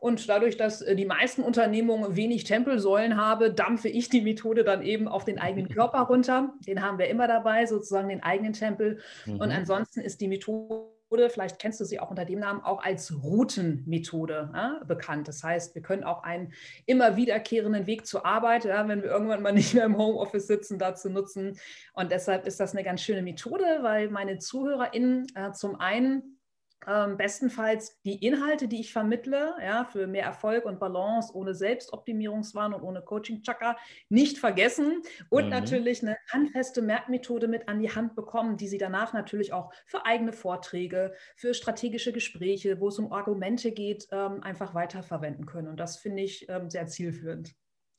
Und 0.00 0.28
dadurch, 0.28 0.56
dass 0.56 0.82
äh, 0.82 0.94
die 0.94 1.06
meisten 1.06 1.42
Unternehmungen 1.42 2.14
wenig 2.14 2.44
Tempelsäulen 2.44 3.16
haben, 3.16 3.56
dampfe 3.56 3.88
ich 3.88 4.08
die 4.08 4.20
Methode 4.20 4.64
dann 4.64 4.82
eben 4.82 5.08
auf 5.08 5.24
den 5.24 5.38
eigenen 5.38 5.68
Körper 5.74 6.00
runter. 6.00 6.54
Den 6.66 6.82
haben 6.82 6.98
wir 6.98 7.08
immer 7.08 7.26
dabei, 7.26 7.66
sozusagen 7.66 8.08
den 8.08 8.22
eigenen 8.22 8.52
Tempel. 8.52 8.98
Mhm. 9.24 9.40
Und 9.40 9.50
ansonsten 9.50 10.00
ist 10.00 10.20
die 10.20 10.28
Methode 10.28 10.99
vielleicht 11.28 11.58
kennst 11.58 11.80
du 11.80 11.84
sie 11.84 11.98
auch 11.98 12.10
unter 12.10 12.24
dem 12.24 12.38
Namen, 12.38 12.62
auch 12.62 12.82
als 12.82 13.12
Routenmethode 13.22 14.50
ja, 14.54 14.80
bekannt. 14.86 15.28
Das 15.28 15.42
heißt, 15.42 15.74
wir 15.74 15.82
können 15.82 16.04
auch 16.04 16.22
einen 16.22 16.52
immer 16.86 17.16
wiederkehrenden 17.16 17.86
Weg 17.86 18.06
zur 18.06 18.24
Arbeit, 18.24 18.64
ja, 18.64 18.86
wenn 18.88 19.02
wir 19.02 19.10
irgendwann 19.10 19.42
mal 19.42 19.52
nicht 19.52 19.74
mehr 19.74 19.84
im 19.84 19.98
Homeoffice 19.98 20.46
sitzen, 20.46 20.78
dazu 20.78 21.10
nutzen. 21.10 21.58
Und 21.92 22.12
deshalb 22.12 22.46
ist 22.46 22.60
das 22.60 22.72
eine 22.72 22.84
ganz 22.84 23.02
schöne 23.02 23.22
Methode, 23.22 23.64
weil 23.82 24.08
meine 24.10 24.38
ZuhörerInnen 24.38 25.26
äh, 25.34 25.52
zum 25.52 25.80
einen 25.80 26.39
ähm, 26.86 27.16
bestenfalls 27.16 28.00
die 28.02 28.24
Inhalte, 28.24 28.68
die 28.68 28.80
ich 28.80 28.92
vermittle, 28.92 29.54
ja, 29.62 29.84
für 29.84 30.06
mehr 30.06 30.24
Erfolg 30.24 30.64
und 30.64 30.80
Balance, 30.80 31.34
ohne 31.34 31.54
Selbstoptimierungswahn 31.54 32.74
und 32.74 32.82
ohne 32.82 33.02
Coaching-Chaka, 33.02 33.76
nicht 34.08 34.38
vergessen 34.38 35.02
und 35.28 35.44
mhm. 35.44 35.50
natürlich 35.50 36.02
eine 36.02 36.16
handfeste 36.32 36.82
Merkmethode 36.82 37.48
mit 37.48 37.68
an 37.68 37.80
die 37.80 37.94
Hand 37.94 38.14
bekommen, 38.14 38.56
die 38.56 38.68
sie 38.68 38.78
danach 38.78 39.12
natürlich 39.12 39.52
auch 39.52 39.72
für 39.86 40.06
eigene 40.06 40.32
Vorträge, 40.32 41.12
für 41.36 41.54
strategische 41.54 42.12
Gespräche, 42.12 42.80
wo 42.80 42.88
es 42.88 42.98
um 42.98 43.12
Argumente 43.12 43.72
geht, 43.72 44.08
ähm, 44.10 44.42
einfach 44.42 44.74
weiterverwenden 44.74 45.46
können. 45.46 45.68
Und 45.68 45.78
das 45.78 45.98
finde 45.98 46.22
ich 46.22 46.48
ähm, 46.48 46.70
sehr 46.70 46.86
zielführend. 46.86 47.54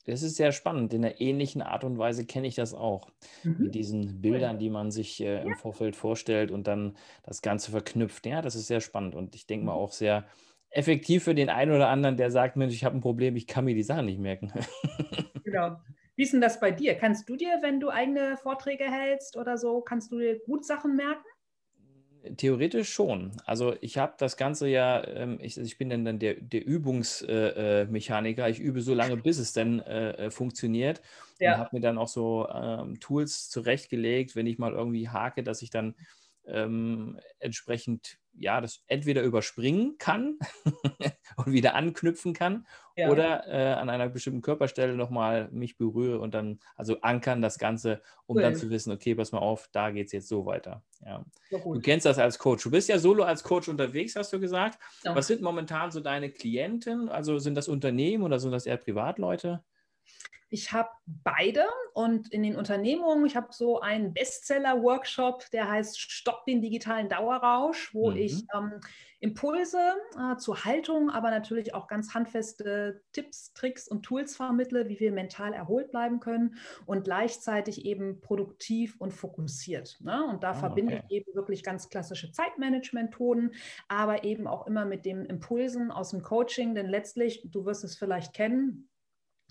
Das 0.06 0.24
ist 0.24 0.36
sehr 0.36 0.52
spannend. 0.52 0.94
In 0.94 1.06
einer 1.06 1.20
ähnlichen 1.22 1.62
Art 1.62 1.84
und 1.84 1.98
Weise 1.98 2.26
kenne 2.26 2.48
ich 2.48 2.56
das 2.56 2.74
auch. 2.74 3.10
Mhm. 3.44 3.56
Mit 3.60 3.76
diesen 3.76 4.22
Bildern, 4.22 4.60
die 4.60 4.70
man 4.70 4.92
sich 4.92 5.22
äh, 5.22 5.42
im 5.42 5.56
Vorfeld 5.56 5.96
vorstellt 5.96 6.52
und 6.52 6.68
dann 6.68 6.96
das 7.24 7.42
Ganze 7.42 7.72
verknüpft. 7.72 8.26
Ja, 8.26 8.42
das 8.42 8.56
ist 8.56 8.68
sehr 8.68 8.82
spannend 8.82 9.16
und 9.16 9.36
ich 9.36 9.46
denke 9.48 9.66
mal 9.66 9.74
mhm. 9.74 9.80
auch 9.80 9.92
sehr 9.92 10.26
effektiv 10.72 11.26
für 11.26 11.36
den 11.36 11.50
einen 11.50 11.72
oder 11.72 11.90
anderen, 11.90 12.18
der 12.18 12.32
sagt, 12.32 12.56
Mensch, 12.56 12.74
ich 12.74 12.86
habe 12.86 12.98
ein 12.98 13.02
Problem, 13.02 13.36
ich 13.36 13.46
kann 13.46 13.66
mir 13.66 13.76
die 13.76 13.84
Sachen 13.84 14.06
nicht 14.06 14.20
merken. 14.20 14.52
genau. 15.44 15.78
Wie 16.16 16.24
ist 16.24 16.34
denn 16.34 16.42
das 16.42 16.60
bei 16.60 16.72
dir? 16.72 16.96
Kannst 16.96 17.28
du 17.30 17.36
dir, 17.36 17.60
wenn 17.62 17.80
du 17.80 17.90
eigene 17.90 18.38
Vorträge 18.38 18.86
hältst 18.86 19.38
oder 19.38 19.58
so, 19.58 19.82
kannst 19.82 20.12
du 20.12 20.20
dir 20.20 20.40
gut 20.40 20.66
Sachen 20.66 20.96
merken? 20.96 21.26
Theoretisch 22.38 22.94
schon. 22.94 23.32
Also 23.46 23.76
ich 23.82 23.98
habe 23.98 24.14
das 24.18 24.38
Ganze 24.38 24.68
ja, 24.68 25.04
ähm, 25.08 25.40
ich, 25.42 25.58
ich, 25.58 25.78
bin 25.78 25.90
dann, 25.90 26.20
der, 26.20 26.36
der 26.36 26.66
Übungsmechaniker. 26.66 28.46
Äh, 28.46 28.50
äh 28.50 28.52
ich 28.52 28.60
übe 28.60 28.82
so 28.82 28.94
lange, 28.94 29.18
bis 29.18 29.40
es 29.40 29.54
dann 29.54 29.80
äh 29.80 30.30
funktioniert. 30.30 31.02
Ja. 31.40 31.54
Und 31.54 31.60
habe 31.60 31.70
mir 31.74 31.82
dann 31.82 31.98
auch 31.98 32.08
so 32.08 32.48
ähm, 32.54 33.00
Tools 33.00 33.50
zurechtgelegt, 33.50 34.36
wenn 34.36 34.46
ich 34.46 34.60
mal 34.60 34.74
irgendwie 34.74 35.10
hake, 35.10 35.42
dass 35.42 35.64
ich 35.64 35.72
dann 35.72 35.96
ähm, 36.46 37.20
entsprechend 37.40 38.20
ja, 38.34 38.62
das 38.62 38.84
entweder 38.88 39.24
überspringen 39.24 39.98
kann 39.98 40.40
und 41.38 41.52
wieder 41.52 41.76
anknüpfen 41.76 42.34
kann 42.34 42.66
ja. 42.96 43.10
oder 43.10 43.48
äh, 43.48 43.74
an 43.74 43.90
einer 43.90 44.10
bestimmten 44.10 44.42
Körperstelle 44.42 44.96
nochmal 44.96 45.50
mich 45.52 45.78
berühre 45.78 46.20
und 46.20 46.34
dann, 46.34 46.60
also 46.76 47.02
ankern 47.02 47.42
das 47.42 47.60
Ganze, 47.60 48.02
um 48.26 48.38
cool. 48.38 48.42
dann 48.42 48.56
zu 48.56 48.70
wissen, 48.70 48.92
okay, 48.92 49.16
pass 49.16 49.32
mal 49.32 49.40
auf, 49.40 49.70
da 49.72 49.92
geht 49.92 50.08
es 50.08 50.14
jetzt 50.14 50.28
so 50.28 50.46
weiter. 50.46 50.84
Ja. 51.06 51.26
Du 51.50 51.80
kennst 51.82 52.06
das 52.06 52.20
als 52.20 52.40
Coach. 52.40 52.64
Du 52.64 52.72
bist 52.72 52.90
ja 52.90 53.00
solo 53.00 53.24
als 53.24 53.44
Coach 53.44 53.68
unterwegs, 53.68 54.16
hast 54.16 54.32
du 54.34 54.40
gesagt. 54.40 54.80
Ja. 55.04 55.16
Was 55.16 55.28
sind 55.28 55.42
momentan 55.42 55.92
so 55.92 56.00
deine 56.00 56.30
Klienten? 56.30 57.10
Also 57.10 57.40
sind 57.40 57.56
das 57.56 57.68
Unternehmen 57.68 58.24
oder 58.24 58.40
sind 58.40 58.52
das 58.52 58.66
eher 58.66 58.78
Privatleute? 58.78 59.64
Ich 60.54 60.74
habe 60.74 60.90
beide 61.06 61.64
und 61.94 62.28
in 62.34 62.44
den 62.44 62.58
Unternehmungen, 62.58 63.26
ich 63.26 63.38
habe 63.38 63.48
so 63.52 63.80
einen 63.80 64.14
Bestseller-Workshop, 64.14 65.50
der 65.52 65.70
heißt 65.70 65.98
Stopp 65.98 66.46
den 66.46 66.62
digitalen 66.62 67.08
Dauerrausch, 67.08 67.94
wo 67.94 68.12
mhm. 68.12 68.18
ich 68.18 68.44
ähm, 68.54 68.82
Impulse 69.22 69.80
äh, 70.20 70.36
zur 70.38 70.66
Haltung, 70.66 71.10
aber 71.10 71.30
natürlich 71.30 71.74
auch 71.74 71.88
ganz 71.88 72.14
handfeste 72.16 73.02
Tipps, 73.14 73.54
Tricks 73.54 73.88
und 73.88 74.04
Tools 74.04 74.36
vermittle, 74.36 74.90
wie 74.90 75.00
wir 75.00 75.14
mental 75.14 75.54
erholt 75.54 75.92
bleiben 75.92 76.20
können 76.20 76.56
und 76.86 77.04
gleichzeitig 77.04 77.86
eben 77.86 78.20
produktiv 78.20 78.96
und 79.00 79.14
fokussiert. 79.14 80.00
Ne? 80.02 80.26
Und 80.26 80.44
da 80.44 80.52
oh, 80.52 80.56
verbinde 80.56 80.96
okay. 80.96 81.06
ich 81.08 81.16
eben 81.18 81.36
wirklich 81.36 81.64
ganz 81.64 81.88
klassische 81.90 82.32
Zeitmanagement-Methoden, 82.32 83.52
aber 83.88 84.26
eben 84.26 84.48
auch 84.48 84.68
immer 84.68 84.84
mit 84.84 85.06
den 85.06 85.24
Impulsen 85.26 85.92
aus 85.92 86.10
dem 86.10 86.24
Coaching, 86.24 86.76
denn 86.76 86.88
letztlich, 86.88 87.48
du 87.50 87.64
wirst 87.64 87.86
es 87.86 87.96
vielleicht 87.96 88.34
kennen, 88.34 88.90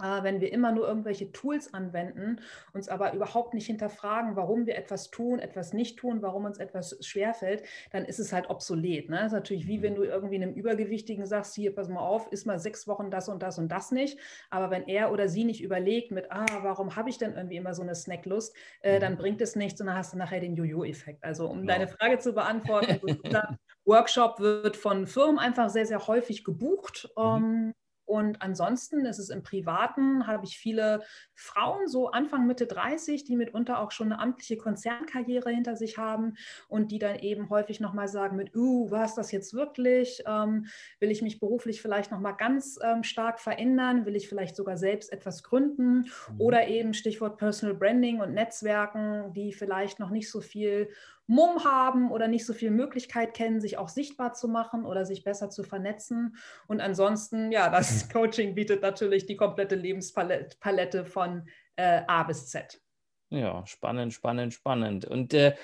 wenn 0.01 0.41
wir 0.41 0.53
immer 0.53 0.73
nur 0.73 0.87
irgendwelche 0.87 1.33
Tools 1.33 1.73
anwenden, 1.75 2.41
uns 2.73 2.89
aber 2.89 3.13
überhaupt 3.13 3.55
nicht 3.55 3.67
hinterfragen, 3.67 4.37
warum 4.37 4.67
wir 4.67 4.77
etwas 4.77 5.11
tun, 5.11 5.39
etwas 5.39 5.73
nicht 5.73 5.99
tun, 5.99 6.23
warum 6.23 6.45
uns 6.45 6.59
etwas 6.59 6.97
schwerfällt, 7.01 7.63
dann 7.93 8.05
ist 8.05 8.19
es 8.19 8.33
halt 8.33 8.51
obsolet. 8.51 9.09
Ne? 9.09 9.17
Das 9.17 9.27
ist 9.27 9.33
natürlich 9.33 9.67
wie 9.67 9.83
wenn 9.83 9.95
mhm. 9.95 9.97
du 9.97 10.03
irgendwie 10.05 10.37
einem 10.37 10.55
Übergewichtigen 10.55 11.27
sagst, 11.27 11.55
hier, 11.55 11.75
pass 11.75 11.89
mal 11.89 12.01
auf, 12.01 12.31
ist 12.33 12.47
mal 12.47 12.59
sechs 12.59 12.87
Wochen 12.87 13.11
das 13.11 13.29
und 13.29 13.43
das 13.43 13.59
und 13.59 13.71
das 13.71 13.91
nicht. 13.91 14.19
Aber 14.51 14.71
wenn 14.71 14.87
er 14.89 15.13
oder 15.13 15.29
sie 15.29 15.45
nicht 15.45 15.63
überlegt 15.63 16.11
mit, 16.11 16.31
ah, 16.31 16.47
warum 16.63 16.97
habe 16.97 17.11
ich 17.11 17.19
denn 17.19 17.35
irgendwie 17.35 17.57
immer 17.57 17.75
so 17.75 17.83
eine 17.83 17.95
Snacklust, 17.95 18.55
äh, 18.81 19.01
dann 19.01 19.15
mhm. 19.15 19.19
bringt 19.19 19.41
es 19.41 19.57
nichts 19.57 19.81
und 19.81 19.87
dann 19.87 19.97
hast 19.97 20.13
du 20.13 20.19
nachher 20.19 20.41
den 20.41 20.57
Jojo-Effekt. 20.57 21.25
Also 21.25 21.49
um 21.49 21.61
ja. 21.61 21.67
deine 21.67 21.89
Frage 21.89 22.19
zu 22.19 22.33
beantworten, 22.33 23.01
Workshop 23.85 24.41
wird 24.41 24.77
von 24.77 25.07
Firmen 25.07 25.39
einfach 25.39 25.69
sehr, 25.69 25.87
sehr 25.87 26.07
häufig 26.07 26.45
gebucht. 26.45 27.09
Mhm. 27.17 27.75
Und 28.11 28.43
ansonsten 28.43 29.07
ist 29.07 29.21
es 29.21 29.31
im 29.31 29.45
Privaten, 29.45 30.27
habe 30.27 30.45
ich 30.45 30.59
viele 30.59 31.05
Frauen, 31.37 31.87
so 31.87 32.11
Anfang, 32.11 32.45
Mitte 32.49 32.67
30, 32.67 33.23
die 33.23 33.37
mitunter 33.37 33.79
auch 33.79 33.93
schon 33.93 34.11
eine 34.11 34.21
amtliche 34.21 34.57
Konzernkarriere 34.57 35.49
hinter 35.51 35.77
sich 35.77 35.97
haben 35.97 36.35
und 36.67 36.91
die 36.91 36.99
dann 36.99 37.21
eben 37.21 37.51
häufig 37.51 37.79
nochmal 37.79 38.09
sagen 38.09 38.35
mit, 38.35 38.53
uh, 38.57 38.91
war 38.91 39.05
es 39.05 39.15
das 39.15 39.31
jetzt 39.31 39.55
wirklich? 39.55 40.25
Ähm, 40.27 40.67
will 40.99 41.13
ich 41.13 41.23
mich 41.23 41.39
beruflich 41.39 41.81
vielleicht 41.81 42.11
nochmal 42.11 42.35
ganz 42.35 42.81
ähm, 42.83 43.05
stark 43.05 43.39
verändern? 43.39 44.07
Will 44.07 44.17
ich 44.17 44.29
vielleicht 44.29 44.57
sogar 44.57 44.77
selbst 44.77 45.13
etwas 45.13 45.45
gründen? 45.45 45.99
Mhm. 45.99 46.41
Oder 46.41 46.67
eben 46.67 46.95
Stichwort 46.95 47.39
Personal 47.39 47.77
Branding 47.77 48.21
und 48.21 48.35
Netzwerken, 48.35 49.33
die 49.35 49.53
vielleicht 49.53 50.01
noch 50.01 50.11
nicht 50.11 50.29
so 50.29 50.41
viel 50.41 50.89
Mumm 51.31 51.63
haben 51.63 52.11
oder 52.11 52.27
nicht 52.27 52.45
so 52.45 52.53
viel 52.53 52.73
Möglichkeit 52.73 53.35
kennen, 53.35 53.61
sich 53.61 53.79
auch 53.79 53.89
sichtbar 53.89 54.33
zu 54.33 54.49
machen 54.49 54.85
oder 54.85 55.07
sich 55.07 55.23
besser 55.23 55.49
zu 55.49 55.63
vernetzen. 55.63 56.35
Und 56.67 56.81
ansonsten, 56.81 57.53
ja, 57.53 57.71
das 57.71 58.09
mhm. 58.09 58.13
Coaching 58.13 58.55
bietet 58.57 58.83
natürlich 58.83 59.27
die 59.27 59.37
komplette 59.37 59.77
Lebenspalette 59.77 61.05
von 61.05 61.49
äh, 61.77 62.03
A 62.09 62.25
bis 62.25 62.49
Z. 62.49 62.83
Ja, 63.29 63.65
spannend, 63.65 64.13
spannend, 64.13 64.55
spannend. 64.55 65.05
Und 65.05 65.33
äh, 65.33 65.55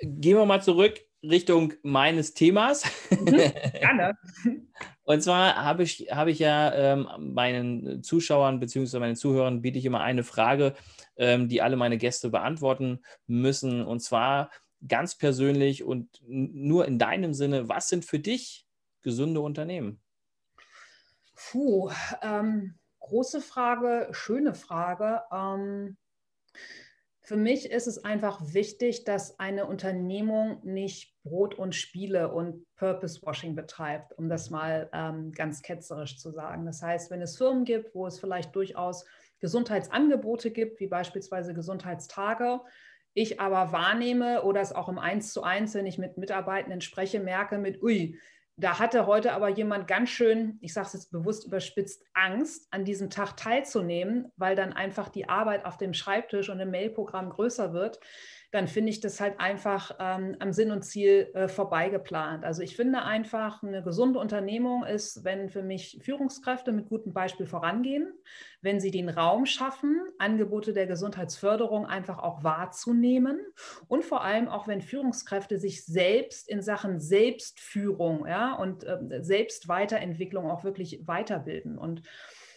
gehen 0.00 0.36
wir 0.36 0.44
mal 0.44 0.60
zurück 0.60 0.98
Richtung 1.22 1.74
meines 1.84 2.34
Themas. 2.34 2.84
Mhm, 3.10 3.52
gerne. 3.78 4.18
Und 5.04 5.22
zwar 5.22 5.56
habe 5.56 5.84
ich, 5.84 6.08
habe 6.10 6.30
ich 6.32 6.38
ja 6.40 6.72
ähm, 6.74 7.08
meinen 7.18 8.02
Zuschauern 8.02 8.60
bzw. 8.60 8.98
meinen 8.98 9.16
Zuhörern 9.16 9.62
biete 9.62 9.78
ich 9.78 9.84
immer 9.84 10.00
eine 10.00 10.24
Frage, 10.24 10.74
ähm, 11.16 11.48
die 11.48 11.60
alle 11.60 11.76
meine 11.76 11.98
Gäste 11.98 12.30
beantworten 12.30 13.00
müssen. 13.26 13.84
Und 13.84 14.00
zwar 14.00 14.50
ganz 14.86 15.16
persönlich 15.16 15.84
und 15.84 16.08
nur 16.26 16.86
in 16.86 16.98
deinem 16.98 17.34
Sinne, 17.34 17.68
was 17.68 17.88
sind 17.88 18.04
für 18.04 18.18
dich 18.18 18.66
gesunde 19.02 19.40
Unternehmen? 19.40 20.00
Puh, 21.34 21.90
ähm, 22.22 22.78
große 23.00 23.40
Frage, 23.40 24.08
schöne 24.12 24.54
Frage. 24.54 25.22
Ähm, 25.32 25.96
für 27.24 27.36
mich 27.36 27.70
ist 27.70 27.86
es 27.86 28.04
einfach 28.04 28.40
wichtig, 28.52 29.04
dass 29.04 29.38
eine 29.38 29.66
Unternehmung 29.66 30.60
nicht 30.64 31.16
Brot 31.22 31.54
und 31.54 31.74
Spiele 31.74 32.32
und 32.32 32.66
Purpose-Washing 32.76 33.54
betreibt, 33.54 34.12
um 34.18 34.28
das 34.28 34.50
mal 34.50 34.90
ähm, 34.92 35.30
ganz 35.30 35.62
ketzerisch 35.62 36.18
zu 36.18 36.32
sagen. 36.32 36.66
Das 36.66 36.82
heißt, 36.82 37.10
wenn 37.10 37.22
es 37.22 37.36
Firmen 37.36 37.64
gibt, 37.64 37.94
wo 37.94 38.06
es 38.06 38.18
vielleicht 38.18 38.54
durchaus 38.56 39.04
Gesundheitsangebote 39.38 40.50
gibt, 40.50 40.80
wie 40.80 40.88
beispielsweise 40.88 41.54
Gesundheitstage, 41.54 42.60
ich 43.14 43.40
aber 43.40 43.72
wahrnehme 43.72 44.42
oder 44.42 44.60
es 44.60 44.72
auch 44.72 44.88
im 44.88 44.98
Eins 44.98 45.32
zu 45.32 45.42
eins, 45.42 45.74
wenn 45.74 45.86
ich 45.86 45.98
mit 45.98 46.16
Mitarbeitenden 46.16 46.80
spreche, 46.80 47.20
merke 47.20 47.58
mit, 47.58 47.82
ui, 47.82 48.18
da 48.56 48.78
hatte 48.78 49.06
heute 49.06 49.32
aber 49.32 49.48
jemand 49.48 49.88
ganz 49.88 50.10
schön, 50.10 50.58
ich 50.60 50.72
sage 50.74 50.86
es 50.88 50.92
jetzt 50.92 51.10
bewusst 51.10 51.46
überspitzt, 51.46 52.04
Angst, 52.12 52.68
an 52.70 52.84
diesem 52.84 53.10
Tag 53.10 53.36
teilzunehmen, 53.36 54.30
weil 54.36 54.56
dann 54.56 54.72
einfach 54.72 55.08
die 55.08 55.28
Arbeit 55.28 55.64
auf 55.64 55.78
dem 55.78 55.94
Schreibtisch 55.94 56.50
und 56.50 56.60
im 56.60 56.70
Mailprogramm 56.70 57.30
größer 57.30 57.72
wird 57.72 57.98
dann 58.52 58.68
finde 58.68 58.90
ich 58.90 59.00
das 59.00 59.18
halt 59.18 59.40
einfach 59.40 59.96
ähm, 59.98 60.36
am 60.38 60.52
Sinn 60.52 60.70
und 60.72 60.82
Ziel 60.82 61.30
äh, 61.32 61.48
vorbeigeplant. 61.48 62.44
Also 62.44 62.60
ich 62.60 62.76
finde 62.76 63.02
einfach, 63.02 63.62
eine 63.62 63.82
gesunde 63.82 64.18
Unternehmung 64.18 64.84
ist, 64.84 65.24
wenn 65.24 65.48
für 65.48 65.62
mich 65.62 65.98
Führungskräfte 66.02 66.70
mit 66.70 66.90
gutem 66.90 67.14
Beispiel 67.14 67.46
vorangehen, 67.46 68.12
wenn 68.60 68.78
sie 68.78 68.90
den 68.90 69.08
Raum 69.08 69.46
schaffen, 69.46 70.02
Angebote 70.18 70.74
der 70.74 70.86
Gesundheitsförderung 70.86 71.86
einfach 71.86 72.18
auch 72.18 72.44
wahrzunehmen 72.44 73.40
und 73.88 74.04
vor 74.04 74.22
allem 74.22 74.48
auch, 74.48 74.68
wenn 74.68 74.82
Führungskräfte 74.82 75.58
sich 75.58 75.86
selbst 75.86 76.46
in 76.46 76.60
Sachen 76.60 77.00
Selbstführung 77.00 78.26
ja, 78.26 78.54
und 78.54 78.84
äh, 78.84 79.22
Selbstweiterentwicklung 79.22 80.50
auch 80.50 80.62
wirklich 80.62 81.00
weiterbilden. 81.06 81.78
Und 81.78 82.02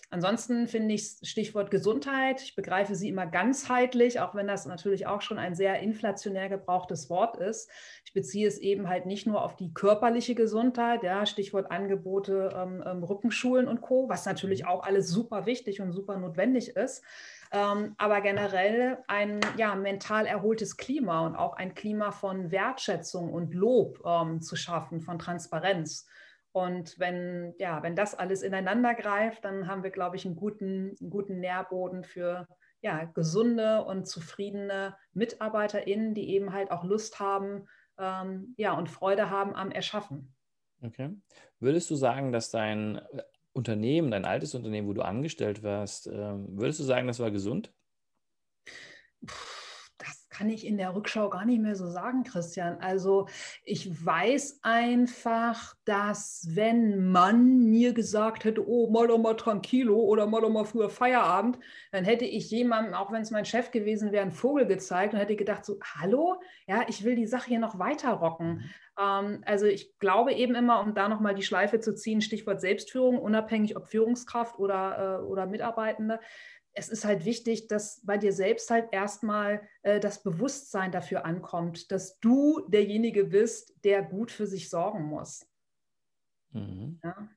Ansonsten 0.10 0.68
finde 0.68 0.94
ich 0.94 1.18
Stichwort 1.24 1.72
Gesundheit, 1.72 2.42
ich 2.42 2.56
begreife 2.56 2.96
sie 2.96 3.10
immer 3.10 3.26
ganzheitlich, 3.26 4.20
auch 4.20 4.36
wenn 4.36 4.48
das 4.48 4.66
natürlich 4.66 5.08
auch 5.08 5.22
schon 5.22 5.40
ein 5.40 5.56
sehr 5.56 5.80
inflationär 5.80 6.50
gebrauchtes 6.50 7.10
Wort 7.10 7.38
ist. 7.38 7.70
Ich 8.06 8.14
beziehe 8.14 8.48
es 8.48 8.58
eben 8.60 8.88
halt 8.88 9.06
nicht 9.06 9.28
nur 9.28 9.44
auf 9.44 9.56
die 9.56 9.74
körperliche 9.74 10.36
Gesundheit, 10.36 11.04
ja, 11.04 11.26
Stichwort 11.26 11.72
Angebote, 11.72 12.50
ähm, 12.56 12.84
ähm, 12.86 13.04
Rückenschulen 13.04 13.68
und 13.68 13.82
Co., 13.82 14.08
was 14.10 14.26
natürlich 14.26 14.66
auch 14.66 14.84
alles 14.84 15.10
super 15.10 15.46
wichtig 15.46 15.82
und 15.82 15.92
super 15.92 16.18
notwendig 16.18 16.76
ist. 16.76 17.04
Ähm, 17.52 17.96
aber 17.98 18.22
generell 18.22 18.98
ein 19.08 19.40
ja, 19.58 19.76
mental 19.76 20.26
erholtes 20.26 20.78
Klima 20.78 21.26
und 21.26 21.36
auch 21.36 21.54
ein 21.54 21.74
Klima 21.74 22.12
von 22.12 22.52
Wertschätzung 22.52 23.32
und 23.32 23.54
Lob 23.54 24.02
ähm, 24.06 24.42
zu 24.42 24.56
schaffen, 24.56 25.02
von 25.02 25.20
Transparenz. 25.20 26.08
Und 26.56 26.98
wenn, 27.00 27.54
ja, 27.60 27.84
wenn 27.84 27.98
das 27.98 28.16
alles 28.16 28.42
ineinander 28.42 28.94
greift, 28.94 29.44
dann 29.44 29.68
haben 29.68 29.84
wir, 29.84 29.90
glaube 29.90 30.16
ich, 30.16 30.26
einen 30.26 30.38
guten, 30.38 30.96
einen 31.02 31.10
guten 31.10 31.42
Nährboden 31.42 32.06
für 32.06 32.48
ja, 32.80 33.04
gesunde 33.04 33.84
und 33.84 34.08
zufriedene 34.08 34.96
MitarbeiterInnen, 35.12 36.14
die 36.14 36.30
eben 36.30 36.54
halt 36.54 36.72
auch 36.72 36.86
Lust 36.86 37.20
haben 37.20 37.68
ähm, 37.98 38.56
ja, 38.56 38.72
und 38.72 38.90
Freude 38.90 39.30
haben 39.30 39.54
am 39.54 39.70
Erschaffen. 39.70 40.34
Okay. 40.82 41.10
Würdest 41.60 41.90
du 41.90 41.96
sagen, 41.96 42.32
dass 42.32 42.52
dein 42.52 43.02
Unternehmen, 43.52 44.10
dein 44.10 44.24
altes 44.24 44.56
Unternehmen, 44.56 44.88
wo 44.88 44.94
du 44.94 45.02
angestellt 45.02 45.62
warst, 45.62 46.08
ähm, 46.08 46.58
würdest 46.58 46.80
du 46.80 46.86
sagen, 46.86 47.08
das 47.08 47.20
war 47.20 47.32
gesund? 47.32 47.74
Puh 49.26 49.65
kann 50.36 50.50
ich 50.50 50.66
in 50.66 50.78
der 50.78 50.94
Rückschau 50.94 51.30
gar 51.30 51.46
nicht 51.46 51.62
mehr 51.62 51.76
so 51.76 51.88
sagen, 51.88 52.24
Christian. 52.24 52.78
Also 52.82 53.28
ich 53.64 54.06
weiß 54.06 54.60
einfach, 54.64 55.76
dass 55.86 56.48
wenn 56.52 57.12
man 57.12 57.70
mir 57.70 57.94
gesagt 57.94 58.44
hätte, 58.44 58.68
oh, 58.68 58.90
mal 58.90 59.08
doch 59.08 59.18
mal 59.18 59.36
tranquilo 59.36 59.96
oder 59.96 60.28
mal 60.28 60.42
doch 60.42 60.50
mal 60.50 60.66
früher 60.66 60.90
Feierabend, 60.90 61.58
dann 61.92 62.04
hätte 62.04 62.26
ich 62.26 62.52
jemandem, 62.52 62.94
auch 62.94 63.12
wenn 63.12 63.22
es 63.22 63.32
mein 63.32 63.46
Chef 63.46 63.72
gewesen 63.72 64.12
wäre, 64.12 64.24
einen 64.24 64.32
Vogel 64.32 64.66
gezeigt 64.66 65.14
und 65.14 65.20
hätte 65.20 65.36
gedacht, 65.36 65.64
so, 65.64 65.80
hallo, 65.96 66.42
ja, 66.68 66.84
ich 66.88 67.04
will 67.04 67.16
die 67.16 67.28
Sache 67.28 67.48
hier 67.50 67.60
noch 67.60 67.80
weiter 67.80 68.12
rocken. 68.12 68.56
Mhm. 68.56 68.64
Ähm, 69.00 69.44
also 69.46 69.66
ich 69.66 69.98
glaube 70.00 70.34
eben 70.34 70.56
immer, 70.56 70.82
um 70.82 70.94
da 70.94 71.10
nochmal 71.10 71.36
die 71.36 71.44
Schleife 71.44 71.80
zu 71.80 71.96
ziehen, 71.96 72.22
Stichwort 72.22 72.62
Selbstführung, 72.62 73.20
unabhängig 73.20 73.76
ob 73.76 73.88
Führungskraft 73.88 74.60
oder, 74.60 75.20
äh, 75.22 75.24
oder 75.26 75.46
Mitarbeitende, 75.46 76.20
es 76.76 76.90
ist 76.90 77.06
halt 77.06 77.26
wichtig, 77.26 77.68
dass 77.68 78.02
bei 78.06 78.18
dir 78.18 78.34
selbst 78.34 78.70
halt 78.70 78.90
erstmal 78.92 79.62
äh, 79.82 80.00
das 80.00 80.22
Bewusstsein 80.22 80.92
dafür 80.92 81.26
ankommt, 81.26 81.92
dass 81.92 82.20
du 82.20 82.68
derjenige 82.68 83.26
bist, 83.26 83.74
der 83.84 84.04
gut 84.04 84.30
für 84.30 84.46
sich 84.46 84.70
sorgen 84.70 85.06
muss. 85.06 85.48
Mhm. 86.52 87.00
Ja? 87.04 87.30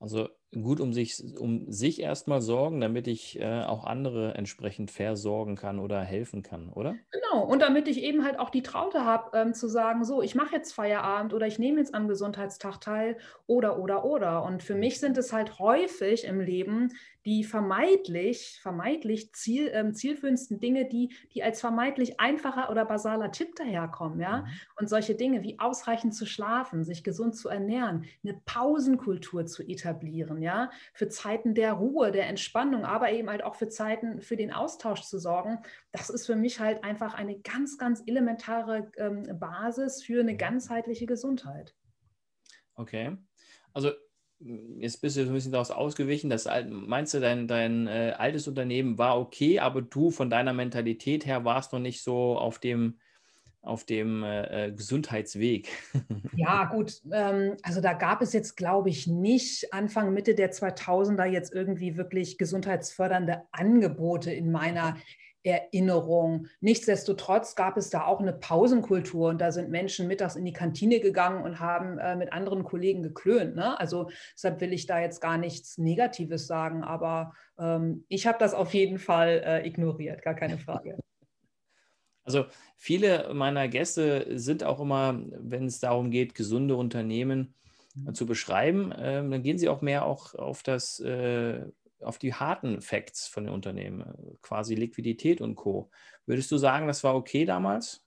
Also 0.00 0.28
gut 0.60 0.80
um 0.80 0.92
sich, 0.92 1.22
um 1.38 1.70
sich 1.70 2.00
erstmal 2.00 2.40
sorgen, 2.40 2.80
damit 2.80 3.06
ich 3.06 3.40
äh, 3.40 3.62
auch 3.62 3.84
andere 3.84 4.34
entsprechend 4.34 4.90
versorgen 4.90 5.54
kann 5.54 5.78
oder 5.78 6.00
helfen 6.02 6.42
kann, 6.42 6.70
oder? 6.70 6.96
Genau, 7.12 7.44
und 7.44 7.62
damit 7.62 7.86
ich 7.88 8.02
eben 8.02 8.24
halt 8.24 8.38
auch 8.38 8.50
die 8.50 8.62
Traute 8.62 9.04
habe, 9.04 9.36
ähm, 9.38 9.54
zu 9.54 9.68
sagen, 9.68 10.04
so, 10.04 10.20
ich 10.20 10.34
mache 10.34 10.56
jetzt 10.56 10.72
Feierabend 10.72 11.32
oder 11.32 11.46
ich 11.46 11.58
nehme 11.58 11.78
jetzt 11.78 11.94
am 11.94 12.08
Gesundheitstag 12.08 12.80
teil 12.80 13.16
oder, 13.46 13.78
oder, 13.78 14.04
oder. 14.04 14.42
Und 14.42 14.62
für 14.62 14.74
mich 14.74 14.98
sind 14.98 15.16
es 15.16 15.32
halt 15.32 15.60
häufig 15.60 16.24
im 16.24 16.40
Leben 16.40 16.92
die 17.24 17.44
vermeintlich, 17.44 18.58
vermeintlich 18.60 19.32
ziel, 19.32 19.70
ähm, 19.72 19.94
zielführendsten 19.94 20.60
Dinge, 20.60 20.88
die, 20.88 21.14
die 21.32 21.42
als 21.42 21.60
vermeintlich 21.60 22.18
einfacher 22.20 22.70
oder 22.70 22.84
basaler 22.84 23.30
Tipp 23.30 23.54
daherkommen. 23.56 24.20
Ja? 24.20 24.38
Mhm. 24.38 24.46
Und 24.78 24.88
solche 24.88 25.14
Dinge 25.14 25.42
wie 25.42 25.58
ausreichend 25.58 26.14
zu 26.14 26.26
schlafen, 26.26 26.84
sich 26.84 27.04
gesund 27.04 27.36
zu 27.36 27.48
ernähren, 27.48 28.04
eine 28.24 28.40
Pausenkultur 28.44 29.46
zu 29.46 29.62
etablieren, 29.62 30.42
ja, 30.42 30.70
für 30.92 31.08
Zeiten 31.08 31.54
der 31.54 31.74
Ruhe, 31.74 32.10
der 32.10 32.28
Entspannung, 32.28 32.84
aber 32.84 33.12
eben 33.12 33.30
halt 33.30 33.44
auch 33.44 33.54
für 33.54 33.68
Zeiten 33.68 34.20
für 34.20 34.36
den 34.36 34.52
Austausch 34.52 35.02
zu 35.02 35.18
sorgen. 35.18 35.58
Das 35.92 36.10
ist 36.10 36.26
für 36.26 36.36
mich 36.36 36.60
halt 36.60 36.84
einfach 36.84 37.14
eine 37.14 37.38
ganz, 37.38 37.78
ganz 37.78 38.02
elementare 38.06 38.90
ähm, 38.96 39.38
Basis 39.38 40.02
für 40.02 40.20
eine 40.20 40.36
ganzheitliche 40.36 41.06
Gesundheit. 41.06 41.74
Okay. 42.74 43.16
Also 43.72 43.92
jetzt 44.78 45.00
bist 45.00 45.16
du 45.16 45.24
so 45.24 45.30
ein 45.30 45.34
bisschen 45.34 45.52
daraus 45.52 45.70
ausgewichen. 45.70 46.30
Das, 46.30 46.48
meinst 46.68 47.14
du, 47.14 47.20
dein, 47.20 47.48
dein 47.48 47.86
äh, 47.86 48.14
altes 48.16 48.48
Unternehmen 48.48 48.98
war 48.98 49.18
okay, 49.18 49.58
aber 49.58 49.82
du 49.82 50.10
von 50.10 50.30
deiner 50.30 50.52
Mentalität 50.52 51.26
her 51.26 51.44
warst 51.44 51.72
noch 51.72 51.80
nicht 51.80 52.02
so 52.02 52.36
auf 52.36 52.58
dem, 52.58 52.98
auf 53.60 53.84
dem 53.84 54.22
äh, 54.24 54.66
äh 54.66 54.72
Gesundheitsweg? 54.72 55.68
Ja, 56.34 56.64
gut. 56.64 57.02
Ähm, 57.12 57.56
also 57.62 57.82
da 57.82 57.92
gab 57.92 58.22
es 58.22 58.32
jetzt, 58.32 58.56
glaube 58.56 58.88
ich, 58.88 59.06
nicht 59.06 59.72
Anfang, 59.72 60.14
Mitte 60.14 60.34
der 60.34 60.50
2000er 60.50 61.26
jetzt 61.26 61.52
irgendwie 61.52 61.98
wirklich 61.98 62.38
gesundheitsfördernde 62.38 63.42
Angebote 63.52 64.32
in 64.32 64.50
meiner 64.50 64.96
Erinnerung. 65.44 66.46
Nichtsdestotrotz 66.60 67.56
gab 67.56 67.76
es 67.76 67.90
da 67.90 68.06
auch 68.06 68.20
eine 68.20 68.32
Pausenkultur 68.32 69.30
und 69.30 69.40
da 69.40 69.50
sind 69.50 69.70
Menschen 69.70 70.06
mittags 70.06 70.36
in 70.36 70.44
die 70.44 70.52
Kantine 70.52 71.00
gegangen 71.00 71.42
und 71.42 71.58
haben 71.60 71.98
äh, 71.98 72.16
mit 72.16 72.32
anderen 72.32 72.64
Kollegen 72.64 73.02
geklönt. 73.02 73.56
Ne? 73.56 73.78
Also 73.78 74.10
deshalb 74.34 74.60
will 74.60 74.72
ich 74.72 74.86
da 74.86 75.00
jetzt 75.00 75.20
gar 75.20 75.38
nichts 75.38 75.78
Negatives 75.78 76.46
sagen, 76.46 76.84
aber 76.84 77.34
ähm, 77.58 78.04
ich 78.08 78.26
habe 78.26 78.38
das 78.38 78.54
auf 78.54 78.72
jeden 78.74 78.98
Fall 78.98 79.42
äh, 79.44 79.66
ignoriert, 79.66 80.22
gar 80.22 80.34
keine 80.34 80.58
Frage. 80.58 80.98
Also 82.24 82.44
viele 82.76 83.34
meiner 83.34 83.66
Gäste 83.66 84.38
sind 84.38 84.62
auch 84.62 84.78
immer, 84.78 85.20
wenn 85.26 85.66
es 85.66 85.80
darum 85.80 86.12
geht, 86.12 86.36
gesunde 86.36 86.76
Unternehmen 86.76 87.54
mhm. 87.96 88.14
zu 88.14 88.26
beschreiben, 88.26 88.92
äh, 88.92 89.28
dann 89.28 89.42
gehen 89.42 89.58
sie 89.58 89.68
auch 89.68 89.82
mehr 89.82 90.06
auch 90.06 90.36
auf 90.36 90.62
das 90.62 91.00
äh, 91.00 91.64
auf 92.04 92.18
die 92.18 92.34
harten 92.34 92.80
Facts 92.80 93.26
von 93.26 93.44
den 93.44 93.52
Unternehmen, 93.52 94.00
äh, 94.02 94.36
quasi 94.42 94.74
Liquidität 94.74 95.40
und 95.40 95.54
Co. 95.54 95.90
Würdest 96.26 96.50
du 96.50 96.56
sagen, 96.56 96.86
das 96.86 97.04
war 97.04 97.14
okay 97.14 97.44
damals 97.44 98.04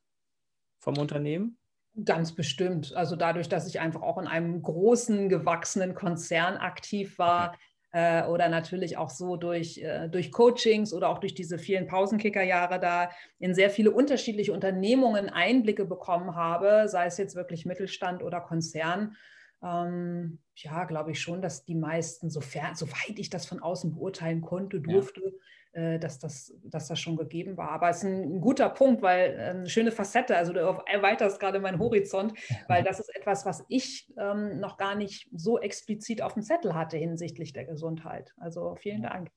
vom 0.80 0.98
Unternehmen? 0.98 1.58
Ganz 2.04 2.34
bestimmt. 2.34 2.94
Also 2.96 3.16
dadurch, 3.16 3.48
dass 3.48 3.68
ich 3.68 3.80
einfach 3.80 4.02
auch 4.02 4.18
in 4.18 4.28
einem 4.28 4.62
großen, 4.62 5.30
gewachsenen 5.30 5.96
Konzern 5.96 6.58
aktiv 6.58 7.18
war 7.18 7.58
äh, 7.94 8.26
oder 8.26 8.50
natürlich 8.50 8.98
auch 8.98 9.10
so 9.10 9.38
durch, 9.38 9.78
äh, 9.78 10.10
durch 10.10 10.34
Coachings 10.34 10.94
oder 10.94 11.08
auch 11.08 11.20
durch 11.20 11.34
diese 11.34 11.58
vielen 11.58 11.88
Pausenkickerjahre 11.88 12.82
da 12.82 13.10
in 13.40 13.56
sehr 13.56 13.70
viele 13.70 13.92
unterschiedliche 13.92 14.52
Unternehmungen 14.52 15.30
Einblicke 15.30 15.86
bekommen 15.86 16.36
habe, 16.36 16.90
sei 16.90 17.06
es 17.06 17.18
jetzt 17.18 17.36
wirklich 17.36 17.66
Mittelstand 17.66 18.22
oder 18.22 18.42
Konzern 18.42 19.16
ähm, 19.64 20.40
ja, 20.56 20.86
glaube 20.86 21.12
ich 21.12 21.22
schon, 21.22 21.42
dass 21.42 21.66
die 21.66 21.76
meisten, 21.76 22.30
sofern, 22.30 22.76
soweit 22.76 23.18
ich 23.18 23.30
das 23.30 23.46
von 23.46 23.62
außen 23.62 23.96
beurteilen 23.96 24.42
konnte, 24.42 24.80
durfte, 24.80 25.34
ja. 25.74 25.82
äh, 25.82 26.00
dass, 26.00 26.20
das, 26.20 26.54
dass 26.64 26.88
das 26.88 27.00
schon 27.00 27.18
gegeben 27.18 27.58
war. 27.58 27.72
Aber 27.72 27.90
es 27.90 27.98
ist 27.98 28.04
ein, 28.06 28.36
ein 28.36 28.42
guter 28.42 28.70
Punkt, 28.70 29.02
weil 29.02 29.32
äh, 29.32 29.50
eine 29.50 29.70
schöne 29.70 29.92
Facette, 29.92 30.38
also 30.38 30.54
du 30.54 30.60
erweiterst 30.60 31.40
gerade 31.40 31.60
meinen 31.60 31.80
Horizont, 31.80 32.34
weil 32.68 32.84
das 32.84 33.00
ist 33.00 33.16
etwas, 33.16 33.46
was 33.46 33.66
ich 33.70 34.12
ähm, 34.18 34.60
noch 34.60 34.78
gar 34.78 34.96
nicht 34.96 35.30
so 35.34 35.60
explizit 35.60 36.22
auf 36.22 36.34
dem 36.34 36.44
Zettel 36.44 36.76
hatte 36.76 36.98
hinsichtlich 36.98 37.54
der 37.54 37.66
Gesundheit. 37.66 38.34
Also 38.38 38.76
vielen 38.76 39.04
Dank. 39.04 39.30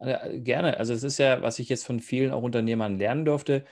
Ja, 0.00 0.20
gerne. 0.32 0.78
Also 0.78 0.94
es 0.94 1.04
ist 1.04 1.18
ja, 1.18 1.42
was 1.42 1.58
ich 1.58 1.68
jetzt 1.68 1.86
von 1.86 2.00
vielen 2.00 2.32
auch 2.32 2.42
Unternehmern 2.42 2.98
lernen 2.98 3.24
durfte. 3.24 3.64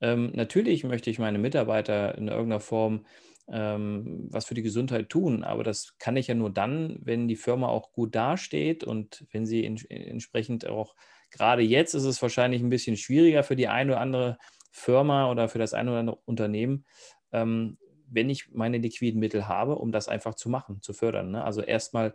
Ähm, 0.00 0.32
natürlich 0.34 0.84
möchte 0.84 1.10
ich 1.10 1.18
meine 1.18 1.38
Mitarbeiter 1.38 2.16
in 2.16 2.28
irgendeiner 2.28 2.60
Form 2.60 3.04
ähm, 3.48 4.28
was 4.30 4.46
für 4.46 4.54
die 4.54 4.62
Gesundheit 4.62 5.08
tun. 5.08 5.44
Aber 5.44 5.64
das 5.64 5.98
kann 5.98 6.16
ich 6.16 6.28
ja 6.28 6.34
nur 6.34 6.50
dann, 6.50 6.98
wenn 7.02 7.28
die 7.28 7.36
Firma 7.36 7.68
auch 7.68 7.92
gut 7.92 8.14
dasteht 8.14 8.84
und 8.84 9.26
wenn 9.32 9.46
sie 9.46 9.64
in, 9.64 9.78
entsprechend 9.88 10.66
auch, 10.66 10.94
gerade 11.30 11.62
jetzt 11.62 11.94
ist 11.94 12.04
es 12.04 12.22
wahrscheinlich 12.22 12.62
ein 12.62 12.70
bisschen 12.70 12.96
schwieriger 12.96 13.42
für 13.42 13.56
die 13.56 13.68
eine 13.68 13.92
oder 13.92 14.00
andere 14.00 14.38
Firma 14.70 15.30
oder 15.30 15.48
für 15.48 15.58
das 15.58 15.74
eine 15.74 15.90
oder 15.90 16.00
andere 16.00 16.18
Unternehmen, 16.24 16.84
ähm, 17.32 17.78
wenn 18.08 18.30
ich 18.30 18.52
meine 18.52 18.78
liquiden 18.78 19.20
Mittel 19.20 19.48
habe, 19.48 19.76
um 19.76 19.92
das 19.92 20.08
einfach 20.08 20.34
zu 20.34 20.48
machen, 20.48 20.80
zu 20.82 20.92
fördern. 20.92 21.30
Ne? 21.30 21.44
Also 21.44 21.62
erstmal 21.62 22.14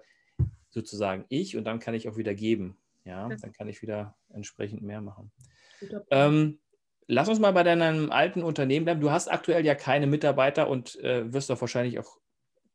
sozusagen 0.69 1.25
ich 1.29 1.57
und 1.57 1.65
dann 1.65 1.79
kann 1.79 1.93
ich 1.93 2.07
auch 2.07 2.17
wieder 2.17 2.33
geben. 2.33 2.77
Ja, 3.05 3.27
dann 3.27 3.53
kann 3.53 3.67
ich 3.67 3.81
wieder 3.81 4.15
entsprechend 4.29 4.81
mehr 4.83 5.01
machen. 5.01 5.31
Ähm, 6.11 6.59
Lass 7.11 7.27
uns 7.27 7.39
mal 7.39 7.53
bei 7.53 7.63
deinem 7.63 8.11
alten 8.11 8.43
Unternehmen 8.43 8.85
bleiben. 8.85 9.01
Du 9.01 9.09
hast 9.09 9.29
aktuell 9.29 9.65
ja 9.65 9.73
keine 9.73 10.05
Mitarbeiter 10.05 10.69
und 10.69 10.95
äh, 10.99 11.33
wirst 11.33 11.49
doch 11.49 11.59
wahrscheinlich 11.59 11.97
auch 11.97 12.19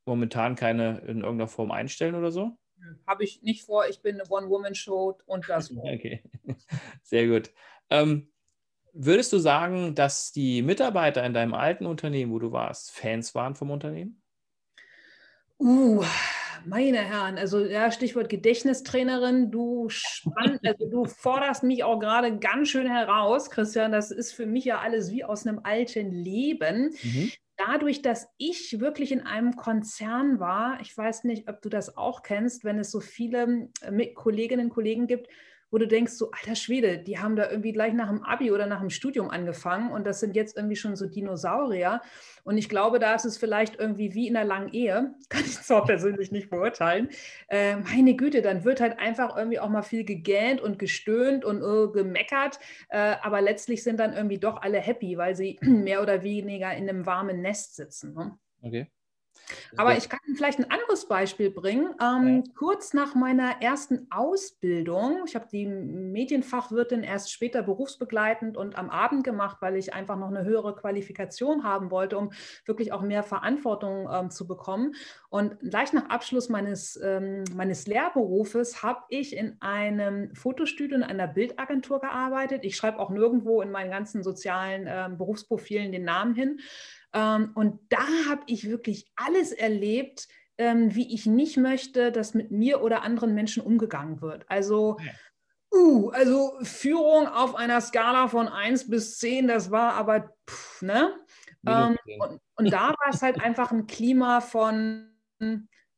momentan 0.07 0.57
keine 0.57 0.99
in 1.07 1.21
irgendeiner 1.21 1.47
Form 1.47 1.71
einstellen 1.71 2.17
oder 2.17 2.33
so? 2.33 2.51
Habe 3.07 3.23
ich 3.23 3.43
nicht 3.43 3.65
vor. 3.65 3.87
Ich 3.87 4.03
bin 4.03 4.21
eine 4.21 4.29
One-Woman-Show 4.29 5.19
und 5.27 5.49
das. 5.49 5.71
Okay, 5.77 6.25
sehr 7.05 7.29
gut. 7.29 7.53
Ähm, 7.91 8.33
würdest 8.93 9.33
du 9.33 9.39
sagen, 9.39 9.95
dass 9.95 10.33
die 10.33 10.63
Mitarbeiter 10.63 11.25
in 11.25 11.33
deinem 11.33 11.55
alten 11.55 11.87
Unternehmen, 11.87 12.33
wo 12.33 12.41
du 12.41 12.51
warst, 12.51 12.91
Fans 12.91 13.37
waren 13.37 13.55
vom 13.55 13.71
Unternehmen? 13.71 14.21
Uh, 15.61 16.05
meine 16.65 16.99
Herren, 16.99 17.39
also 17.39 17.65
ja, 17.65 17.91
Stichwort 17.91 18.29
Gedächtnistrainerin, 18.29 19.51
du 19.51 19.89
spann, 19.89 20.59
also 20.65 20.89
du 20.89 21.05
forderst 21.07 21.63
mich 21.63 21.85
auch 21.85 21.99
gerade 21.99 22.39
ganz 22.39 22.69
schön 22.69 22.87
heraus, 22.87 23.51
Christian. 23.51 23.93
Das 23.93 24.11
ist 24.11 24.33
für 24.33 24.47
mich 24.47 24.65
ja 24.65 24.79
alles 24.79 25.11
wie 25.13 25.25
aus 25.25 25.47
einem 25.47 25.61
alten 25.63 26.11
Leben. 26.11 26.95
Mhm. 27.03 27.33
Dadurch, 27.57 28.03
dass 28.03 28.27
ich 28.37 28.81
wirklich 28.81 29.13
in 29.13 29.21
einem 29.21 29.55
Konzern 29.55 30.41
war, 30.41 30.81
ich 30.81 30.97
weiß 30.97 31.25
nicht, 31.25 31.49
ob 31.49 31.63
du 31.63 31.69
das 31.69 31.97
auch 31.97 32.23
kennst, 32.23 32.65
wenn 32.65 32.79
es 32.79 32.91
so 32.91 33.01
viele 33.01 33.69
äh, 33.83 34.07
Kolleginnen 34.13 34.67
und 34.67 34.73
Kollegen 34.73 35.07
gibt, 35.07 35.29
wo 35.75 35.79
du 35.79 35.89
denkst, 35.89 36.13
so 36.13 36.31
alter 36.31 36.55
Schwede, 36.55 36.99
die 36.99 37.19
haben 37.19 37.35
da 37.35 37.51
irgendwie 37.51 37.73
gleich 37.73 37.95
nach 37.95 38.09
dem 38.09 38.23
Abi 38.23 38.53
oder 38.53 38.67
nach 38.67 38.79
dem 38.79 38.91
Studium 38.91 39.29
angefangen 39.29 39.91
und 39.91 40.07
das 40.07 40.21
sind 40.21 40.37
jetzt 40.37 40.57
irgendwie 40.57 40.77
schon 40.77 40.95
so 40.95 41.07
Dinosaurier. 41.09 42.01
Und 42.45 42.59
ich 42.59 42.69
glaube, 42.69 43.01
da 43.01 43.13
ist 43.13 43.25
es 43.25 43.39
vielleicht 43.39 43.81
irgendwie 43.81 44.15
wie 44.15 44.29
in 44.29 44.37
einer 44.37 44.47
langen 44.47 44.73
Ehe, 44.73 45.17
kann 45.29 45.41
ich 45.41 45.61
zwar 45.61 45.85
persönlich 45.85 46.31
nicht 46.31 46.49
beurteilen. 46.49 47.09
Äh, 47.49 47.75
meine 47.79 48.15
Güte, 48.15 48.41
dann 48.41 48.63
wird 48.63 48.81
halt 48.81 49.01
einfach 49.01 49.37
irgendwie 49.37 49.59
auch 49.59 49.69
mal 49.69 49.83
viel 49.83 50.05
gegähnt 50.05 50.61
und 50.61 50.79
gestöhnt 50.79 51.45
und 51.45 51.61
uh, 51.61 51.91
gemeckert, 51.91 52.61
äh, 52.91 53.17
aber 53.21 53.41
letztlich 53.41 53.83
sind 53.83 53.99
dann 53.99 54.13
irgendwie 54.13 54.39
doch 54.39 54.63
alle 54.63 54.79
happy, 54.79 55.19
weil 55.19 55.35
sie 55.35 55.59
mehr 55.63 56.03
oder 56.03 56.23
weniger 56.23 56.73
in 56.73 56.89
einem 56.89 57.05
warmen 57.05 57.43
Nest 57.43 57.75
sitzen. 57.75 58.15
Ne? 58.15 58.39
Okay. 58.63 58.87
Aber 59.77 59.97
ich 59.97 60.09
kann 60.09 60.21
vielleicht 60.37 60.59
ein 60.59 60.71
anderes 60.71 61.07
Beispiel 61.07 61.51
bringen. 61.51 61.95
Ähm, 62.01 62.43
ja. 62.45 62.53
Kurz 62.57 62.95
nach 62.95 63.15
meiner 63.15 63.61
ersten 63.61 64.07
Ausbildung, 64.11 65.23
ich 65.27 65.35
habe 65.35 65.47
die 65.51 65.67
Medienfachwirtin 65.67 67.03
erst 67.03 67.33
später 67.33 67.63
berufsbegleitend 67.63 68.57
und 68.57 68.77
am 68.77 68.91
Abend 68.91 69.25
gemacht, 69.25 69.59
weil 69.61 69.77
ich 69.77 69.95
einfach 69.95 70.17
noch 70.17 70.29
eine 70.29 70.45
höhere 70.45 70.75
Qualifikation 70.75 71.65
haben 71.65 71.91
wollte, 71.91 72.19
um 72.19 72.33
wirklich 72.65 72.93
auch 72.93 73.03
mehr 73.03 73.23
Verantwortung 73.23 74.09
ähm, 74.13 74.31
zu 74.31 74.47
bekommen. 74.47 74.95
Und 75.29 75.59
gleich 75.59 75.93
nach 75.93 76.09
Abschluss 76.11 76.49
meines, 76.49 76.99
ähm, 77.03 77.45
meines 77.55 77.87
Lehrberufes 77.87 78.83
habe 78.83 79.03
ich 79.09 79.37
in 79.37 79.61
einem 79.61 80.35
Fotostudio 80.35 80.97
in 80.97 81.03
einer 81.03 81.27
Bildagentur 81.27 82.01
gearbeitet. 82.01 82.65
Ich 82.65 82.77
schreibe 82.77 83.01
auch 83.01 83.11
nirgendwo 83.11 83.61
in 83.61 83.71
meinen 83.71 83.91
ganzen 83.91 84.23
sozialen 84.23 84.87
ähm, 84.87 85.19
Berufsprofilen 85.19 85.91
den 85.91 86.05
Namen 86.05 86.35
hin. 86.35 86.61
Ähm, 87.15 87.53
und 87.55 87.81
da 87.89 88.07
habe 88.29 88.43
ich 88.47 88.69
wirklich 88.69 89.11
alles 89.17 89.53
erlebt, 89.53 90.29
ähm, 90.59 90.95
wie 90.95 91.15
ich 91.15 91.27
nicht 91.27 91.57
möchte, 91.57 92.13
dass 92.13 92.35
mit 92.35 92.51
mir 92.51 92.83
oder 92.83 93.03
anderen 93.03 93.35
Menschen 93.35 93.63
umgegangen 93.63 94.21
wird. 94.21 94.45
Also, 94.49 94.99
uh, 95.73 96.11
also 96.11 96.53
Führung 96.63 97.27
auf 97.29 97.55
einer 97.55 97.81
Skala 97.81 98.29
von 98.29 98.49
1 98.49 98.91
bis 98.91 99.19
10, 99.19 99.49
das 99.49 99.71
war 99.71 99.95
aber, 99.95 100.35
pff, 100.49 100.83
ne? 100.83 101.15
Ähm, 101.67 101.97
und, 102.19 102.41
und 102.57 102.71
da 102.73 102.89
war 102.89 103.11
es 103.11 103.23
halt 103.23 103.41
einfach 103.45 103.73
ein 103.73 103.87
Klima 103.87 104.41
von 104.41 105.11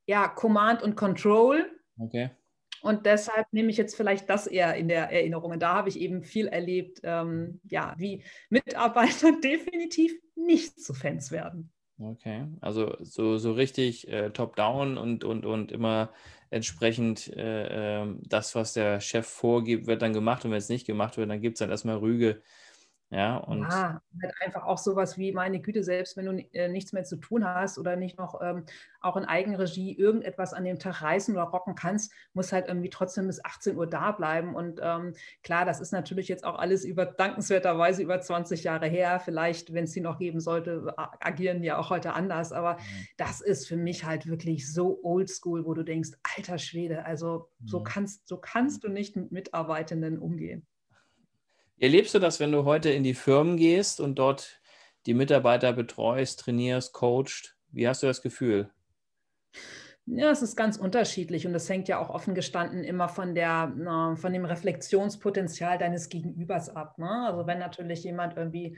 ja, 0.07 0.27
Command 0.27 0.81
und 0.81 0.95
Control. 0.95 1.69
Okay. 1.99 2.31
Und 2.81 3.05
deshalb 3.05 3.47
nehme 3.51 3.69
ich 3.69 3.77
jetzt 3.77 3.95
vielleicht 3.95 4.29
das 4.29 4.47
eher 4.47 4.75
in 4.75 4.87
der 4.87 5.11
Erinnerung. 5.11 5.51
Und 5.51 5.61
da 5.61 5.73
habe 5.73 5.89
ich 5.89 5.99
eben 5.99 6.23
viel 6.23 6.47
erlebt, 6.47 6.99
ähm, 7.03 7.59
ja, 7.69 7.95
wie 7.97 8.23
Mitarbeiter 8.49 9.31
definitiv 9.43 10.13
nicht 10.35 10.79
zu 10.79 10.93
Fans 10.93 11.31
werden. 11.31 11.71
Okay, 11.99 12.45
also 12.61 12.95
so, 12.99 13.37
so 13.37 13.53
richtig 13.53 14.07
äh, 14.07 14.29
top-down 14.29 14.99
und, 14.99 15.23
und, 15.23 15.47
und 15.47 15.71
immer 15.71 16.11
entsprechend 16.51 17.27
äh, 17.35 18.03
äh, 18.03 18.15
das, 18.21 18.53
was 18.53 18.73
der 18.73 19.01
Chef 19.01 19.25
vorgibt, 19.25 19.87
wird 19.87 20.03
dann 20.03 20.13
gemacht 20.13 20.45
und 20.45 20.51
wenn 20.51 20.59
es 20.59 20.69
nicht 20.69 20.85
gemacht 20.85 21.17
wird, 21.17 21.29
dann 21.29 21.41
gibt 21.41 21.55
es 21.55 21.59
dann 21.59 21.71
erstmal 21.71 21.97
Rüge. 21.97 22.43
Ja, 23.09 23.37
und 23.37 23.61
ja, 23.61 24.01
halt 24.21 24.33
einfach 24.43 24.65
auch 24.65 24.77
sowas 24.77 25.17
wie, 25.17 25.31
meine 25.31 25.61
Güte, 25.61 25.81
selbst 25.81 26.17
wenn 26.17 26.25
du 26.25 26.45
äh, 26.53 26.67
nichts 26.67 26.91
mehr 26.91 27.05
zu 27.05 27.15
tun 27.15 27.45
hast 27.45 27.77
oder 27.77 27.95
nicht 27.95 28.17
noch 28.17 28.41
ähm, 28.41 28.65
auch 28.99 29.15
in 29.15 29.23
Eigenregie 29.23 29.97
irgendetwas 29.97 30.53
an 30.53 30.65
dem 30.65 30.77
Tag 30.77 31.01
reißen 31.01 31.33
oder 31.33 31.45
rocken 31.45 31.75
kannst, 31.75 32.11
muss 32.33 32.51
halt 32.51 32.67
irgendwie 32.67 32.89
trotzdem 32.89 33.27
bis 33.27 33.43
18 33.45 33.77
Uhr 33.77 33.87
da 33.87 34.11
bleiben. 34.11 34.55
Und 34.55 34.81
ähm, 34.83 35.13
klar, 35.41 35.63
das 35.63 35.79
ist 35.79 35.93
natürlich 35.93 36.27
jetzt 36.27 36.43
auch 36.43 36.59
alles 36.59 36.83
über 36.83 37.05
dankenswerterweise 37.05 38.03
über 38.03 38.19
20 38.19 38.65
Jahre 38.65 38.87
her. 38.87 39.21
Vielleicht, 39.21 39.73
wenn 39.73 39.85
es 39.85 39.93
die 39.93 40.01
noch 40.01 40.19
geben 40.19 40.41
sollte, 40.41 40.93
agieren 40.97 41.61
die 41.61 41.67
ja 41.67 41.77
auch 41.77 41.89
heute 41.89 42.11
anders. 42.11 42.51
Aber 42.51 42.73
mhm. 42.73 43.07
das 43.15 43.39
ist 43.39 43.69
für 43.69 43.77
mich 43.77 44.03
halt 44.03 44.27
wirklich 44.27 44.69
so 44.71 44.99
oldschool, 45.01 45.65
wo 45.65 45.73
du 45.73 45.83
denkst, 45.83 46.09
alter 46.35 46.57
Schwede, 46.57 47.05
also 47.05 47.49
mhm. 47.59 47.67
so 47.67 47.83
kannst, 47.83 48.27
so 48.27 48.35
kannst 48.35 48.83
du 48.83 48.89
nicht 48.89 49.15
mit 49.15 49.31
Mitarbeitenden 49.31 50.19
umgehen. 50.19 50.67
Erlebst 51.79 52.13
du 52.15 52.19
das, 52.19 52.39
wenn 52.39 52.51
du 52.51 52.65
heute 52.65 52.89
in 52.89 53.03
die 53.03 53.13
Firmen 53.13 53.57
gehst 53.57 53.99
und 53.99 54.15
dort 54.15 54.59
die 55.05 55.13
Mitarbeiter 55.13 55.73
betreust, 55.73 56.39
trainierst, 56.39 56.93
coachst? 56.93 57.55
Wie 57.71 57.87
hast 57.87 58.01
du 58.01 58.07
das 58.07 58.21
Gefühl? 58.21 58.69
Ja, 60.05 60.31
es 60.31 60.41
ist 60.41 60.55
ganz 60.55 60.77
unterschiedlich 60.77 61.45
und 61.45 61.53
das 61.53 61.69
hängt 61.69 61.87
ja 61.87 61.99
auch 61.99 62.09
offen 62.09 62.33
gestanden 62.33 62.83
immer 62.83 63.09
von, 63.09 63.35
der, 63.35 63.73
von 64.15 64.33
dem 64.33 64.45
Reflexionspotenzial 64.45 65.77
deines 65.77 66.09
Gegenübers 66.09 66.69
ab. 66.69 66.97
Ne? 66.97 67.25
Also 67.27 67.45
wenn 67.45 67.59
natürlich 67.59 68.03
jemand 68.03 68.37
irgendwie 68.37 68.77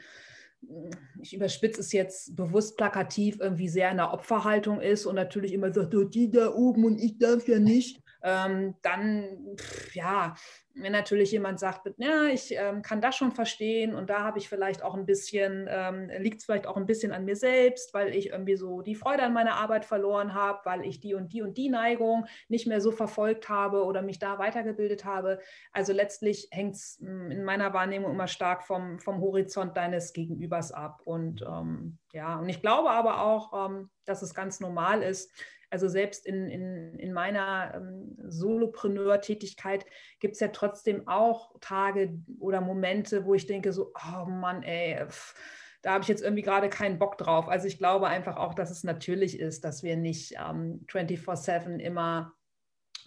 ich 1.21 1.33
überspitze 1.33 1.81
es 1.81 1.91
jetzt 1.91 2.35
bewusst 2.35 2.77
plakativ, 2.77 3.39
irgendwie 3.39 3.69
sehr 3.69 3.91
in 3.91 3.97
der 3.97 4.13
Opferhaltung 4.13 4.81
ist 4.81 5.05
und 5.05 5.15
natürlich 5.15 5.53
immer 5.53 5.73
sagt, 5.73 5.93
die 6.13 6.29
da 6.29 6.53
oben 6.53 6.85
und 6.85 6.99
ich 6.99 7.17
darf 7.17 7.47
ja 7.47 7.59
nicht, 7.59 8.01
ähm, 8.21 8.75
dann, 8.81 9.55
pff, 9.57 9.95
ja, 9.95 10.35
wenn 10.75 10.91
natürlich 10.91 11.31
jemand 11.31 11.59
sagt, 11.59 11.89
ja, 11.97 12.25
ich 12.25 12.53
ähm, 12.55 12.81
kann 12.81 13.01
das 13.01 13.15
schon 13.15 13.31
verstehen 13.31 13.95
und 13.95 14.09
da 14.09 14.23
habe 14.23 14.39
ich 14.39 14.49
vielleicht 14.49 14.81
auch 14.81 14.95
ein 14.95 15.05
bisschen, 15.05 15.67
ähm, 15.69 16.09
liegt 16.19 16.39
es 16.39 16.45
vielleicht 16.45 16.67
auch 16.67 16.77
ein 16.77 16.85
bisschen 16.85 17.11
an 17.11 17.25
mir 17.25 17.35
selbst, 17.35 17.93
weil 17.93 18.15
ich 18.15 18.29
irgendwie 18.29 18.55
so 18.55 18.81
die 18.81 18.95
Freude 18.95 19.23
an 19.23 19.33
meiner 19.33 19.55
Arbeit 19.55 19.85
verloren 19.85 20.33
habe, 20.33 20.59
weil 20.63 20.85
ich 20.85 20.99
die 20.99 21.13
und 21.13 21.33
die 21.33 21.41
und 21.41 21.57
die 21.57 21.69
Neigung 21.69 22.25
nicht 22.47 22.67
mehr 22.67 22.81
so 22.81 22.91
verfolgt 22.91 23.49
habe 23.49 23.83
oder 23.83 24.01
mich 24.01 24.19
da 24.19 24.37
weitergebildet 24.39 25.05
habe. 25.05 25.39
Also 25.71 25.93
letztlich 25.93 26.47
hängt 26.51 26.75
es 26.75 26.97
hm, 27.01 27.31
in 27.31 27.43
meiner 27.43 27.73
Wahrnehmung 27.73 28.11
immer 28.11 28.27
stark 28.27 28.63
vom, 28.63 28.99
vom 28.99 29.19
Horizont 29.21 29.75
deines 29.75 30.13
Gegenübers 30.13 30.71
ab. 30.71 31.01
Und 31.03 31.41
ähm, 31.41 31.97
ja, 32.13 32.37
und 32.37 32.49
ich 32.49 32.61
glaube 32.61 32.91
aber 32.91 33.21
auch, 33.21 33.69
ähm, 33.69 33.89
dass 34.05 34.21
es 34.21 34.33
ganz 34.33 34.59
normal 34.59 35.03
ist, 35.03 35.31
also 35.69 35.87
selbst 35.87 36.25
in, 36.25 36.49
in, 36.49 36.95
in 36.95 37.13
meiner 37.13 37.73
ähm, 37.75 38.15
Solopreneur-Tätigkeit 38.23 39.85
gibt 40.19 40.35
es 40.35 40.39
ja 40.39 40.49
trotzdem 40.49 41.07
auch 41.07 41.53
Tage 41.61 42.19
oder 42.39 42.61
Momente, 42.61 43.25
wo 43.25 43.33
ich 43.33 43.45
denke 43.45 43.71
so, 43.71 43.91
oh 43.95 44.25
Mann, 44.25 44.63
ey, 44.63 45.05
pff, 45.07 45.35
da 45.81 45.93
habe 45.93 46.01
ich 46.01 46.09
jetzt 46.09 46.23
irgendwie 46.23 46.41
gerade 46.41 46.69
keinen 46.69 46.99
Bock 46.99 47.17
drauf. 47.17 47.47
Also 47.47 47.67
ich 47.67 47.77
glaube 47.77 48.07
einfach 48.07 48.37
auch, 48.37 48.53
dass 48.53 48.69
es 48.69 48.83
natürlich 48.83 49.39
ist, 49.39 49.63
dass 49.63 49.83
wir 49.83 49.95
nicht 49.95 50.33
ähm, 50.33 50.85
24/7 50.89 51.77
immer 51.79 52.33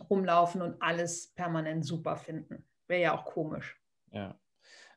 rumlaufen 0.09 0.62
und 0.62 0.81
alles 0.81 1.33
permanent 1.35 1.85
super 1.85 2.16
finden. 2.16 2.64
Wäre 2.87 3.03
ja 3.03 3.18
auch 3.18 3.25
komisch. 3.25 3.79
Ja. 4.11 4.38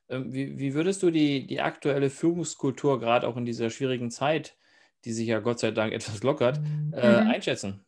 Ähm, 0.08 0.32
wie, 0.32 0.58
wie 0.58 0.74
würdest 0.74 1.04
du 1.04 1.12
die, 1.12 1.48
die 1.48 1.62
aktuelle 1.62 2.10
Führungskultur 2.10 3.00
gerade 3.00 3.28
auch 3.28 3.38
in 3.38 3.46
dieser 3.46 3.70
schwierigen 3.70 4.12
Zeit 4.12 4.58
die 5.06 5.14
sich 5.14 5.28
ja 5.28 5.40
Gott 5.40 5.60
sei 5.60 5.72
Dank 5.72 5.94
etwas 5.94 6.24
lockert, 6.24 6.60
äh, 6.94 7.22
mhm. 7.22 7.30
einschätzen? 7.30 7.86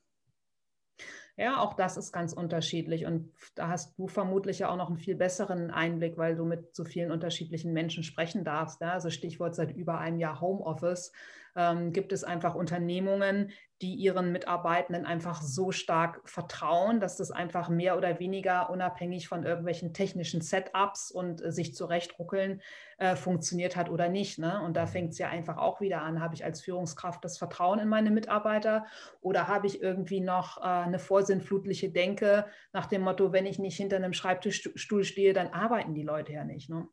Ja, 1.40 1.60
auch 1.60 1.76
das 1.76 1.98
ist 1.98 2.12
ganz 2.12 2.34
unterschiedlich. 2.34 3.06
Und 3.06 3.32
da 3.54 3.68
hast 3.68 3.98
du 4.00 4.08
vermutlich 4.08 4.60
ja 4.60 4.70
auch 4.70 4.76
noch 4.76 4.88
einen 4.88 4.98
viel 4.98 5.16
besseren 5.16 5.70
Einblick, 5.70 6.18
weil 6.18 6.36
du 6.36 6.46
mit 6.46 6.76
so 6.76 6.84
vielen 6.84 7.12
unterschiedlichen 7.12 7.74
Menschen 7.74 8.02
sprechen 8.02 8.44
darfst. 8.44 8.82
Ja? 8.82 8.94
Also 8.94 9.12
Stichwort 9.12 9.54
seit 9.54 9.76
über 9.76 10.00
einem 10.00 10.18
Jahr 10.18 10.42
Homeoffice 10.42 11.12
ähm, 11.58 11.92
gibt 11.92 12.14
es 12.14 12.24
einfach 12.24 12.56
Unternehmungen, 12.56 13.52
die 13.82 13.94
ihren 13.94 14.32
Mitarbeitenden 14.32 15.06
einfach 15.06 15.42
so 15.42 15.72
stark 15.72 16.22
vertrauen, 16.26 17.00
dass 17.00 17.18
das 17.18 17.30
einfach 17.30 17.70
mehr 17.70 17.98
oder 17.98 18.20
weniger 18.20 18.70
unabhängig 18.70 19.28
von 19.28 19.44
irgendwelchen 19.44 19.94
technischen 19.94 20.42
Setups 20.42 21.12
und 21.12 21.44
äh, 21.44 21.52
sich 21.52 21.76
zurechtruckeln 21.76 22.62
äh, 22.98 23.16
funktioniert 23.16 23.76
hat 23.76 23.90
oder 23.90 24.08
nicht. 24.10 24.40
Ne? 24.40 24.62
Und 24.64 24.78
da 24.78 24.86
mhm. 24.86 24.90
fängt 24.90 25.12
es 25.14 25.20
ja 25.20 25.30
einfach 25.30 25.58
auch 25.58 25.82
wieder 25.82 26.02
an. 26.02 26.22
Habe 26.22 26.36
ich 26.36 26.46
als 26.46 26.62
Führungskraft 26.62 27.24
das 27.26 27.38
Vertrauen 27.38 27.80
in 27.80 27.88
meine 27.88 28.12
Mitarbeiter 28.12 28.86
oder 29.22 29.48
habe 29.48 29.68
ich 29.68 29.82
irgendwie 29.82 30.22
noch 30.22 30.58
äh, 30.58 30.62
eine 30.62 31.00
vorsinnflutliche 31.00 31.92
Denke 31.92 32.46
nach 32.74 32.86
dem 32.86 33.02
Motto, 33.02 33.32
wenn 33.32 33.46
ich 33.46 33.60
nicht 33.60 33.78
hinter 33.78 33.98
einem 33.98 34.14
Schreibtischstuhl 34.14 35.04
stehe, 35.04 35.34
dann 35.34 35.50
arbeiten 35.50 35.94
die 35.94 36.04
Leute 36.04 36.34
ja 36.34 36.44
nicht. 36.44 36.70
Ne? 36.70 36.88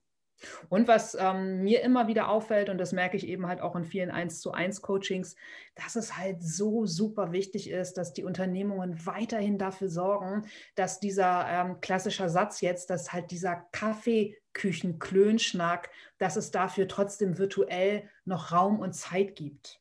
Und 0.69 0.89
was 0.89 1.17
ähm, 1.19 1.63
mir 1.63 1.83
immer 1.83 2.09
wieder 2.09 2.29
auffällt, 2.29 2.69
und 2.69 2.77
das 2.79 2.93
merke 2.93 3.17
ich 3.17 3.27
eben 3.27 3.47
halt 3.47 3.61
auch 3.61 3.77
in 3.77 3.85
vielen 3.85 4.11
1 4.11 4.41
zu 4.41 4.51
1 4.53 4.83
Coachings, 4.83 5.37
dass 5.75 5.97
es 5.97 6.17
halt 6.17 6.43
so 6.43 6.87
super 6.87 7.33
wichtig 7.33 7.69
ist, 7.71 7.95
dass 7.95 8.13
die 8.13 8.25
Unternehmungen 8.25 9.07
weiterhin 9.07 9.59
dafür 9.59 9.89
sorgen, 9.89 10.47
dass 10.75 11.01
dieser 11.01 11.47
ähm, 11.49 11.81
klassischer 11.81 12.29
Satz 12.29 12.61
jetzt, 12.61 12.91
dass 12.91 13.13
halt 13.13 13.31
dieser 13.31 13.65
Kaffeeküchen-Klönschnack, 13.73 15.91
dass 16.19 16.37
es 16.37 16.51
dafür 16.51 16.89
trotzdem 16.89 17.39
virtuell 17.39 18.11
noch 18.25 18.53
Raum 18.53 18.81
und 18.81 18.95
Zeit 18.95 19.37
gibt. 19.37 19.81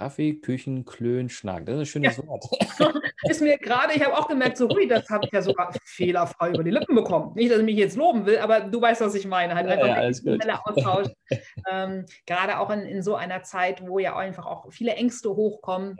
Kaffee, 0.00 0.32
Küchen, 0.32 0.86
Klön, 0.86 1.28
Schnack. 1.28 1.66
Das 1.66 1.74
ist 1.74 1.80
ein 1.80 1.86
schönes 1.86 2.16
ja. 2.16 2.26
Wort. 2.26 2.48
ist 3.24 3.42
mir 3.42 3.58
gerade, 3.58 3.92
ich 3.92 4.02
habe 4.02 4.16
auch 4.16 4.28
gemerkt, 4.28 4.56
so, 4.56 4.66
hui, 4.66 4.88
das 4.88 5.06
habe 5.10 5.26
ich 5.26 5.30
ja 5.30 5.42
sogar 5.42 5.74
fehlerfrei 5.84 6.48
über 6.54 6.64
die 6.64 6.70
Lippen 6.70 6.94
bekommen. 6.94 7.34
Nicht, 7.34 7.50
dass 7.50 7.58
ich 7.58 7.66
mich 7.66 7.76
jetzt 7.76 7.98
loben 7.98 8.24
will, 8.24 8.38
aber 8.38 8.60
du 8.60 8.80
weißt, 8.80 9.02
was 9.02 9.14
ich 9.14 9.26
meine. 9.26 9.54
Halt 9.54 9.66
einfach 9.66 9.88
ja, 9.88 9.94
ein 9.96 10.14
schneller 10.14 10.66
Austausch. 10.66 11.08
ähm, 11.70 12.06
gerade 12.24 12.60
auch 12.60 12.70
in, 12.70 12.80
in 12.80 13.02
so 13.02 13.14
einer 13.14 13.42
Zeit, 13.42 13.86
wo 13.86 13.98
ja 13.98 14.16
einfach 14.16 14.46
auch 14.46 14.72
viele 14.72 14.94
Ängste 14.94 15.36
hochkommen. 15.36 15.98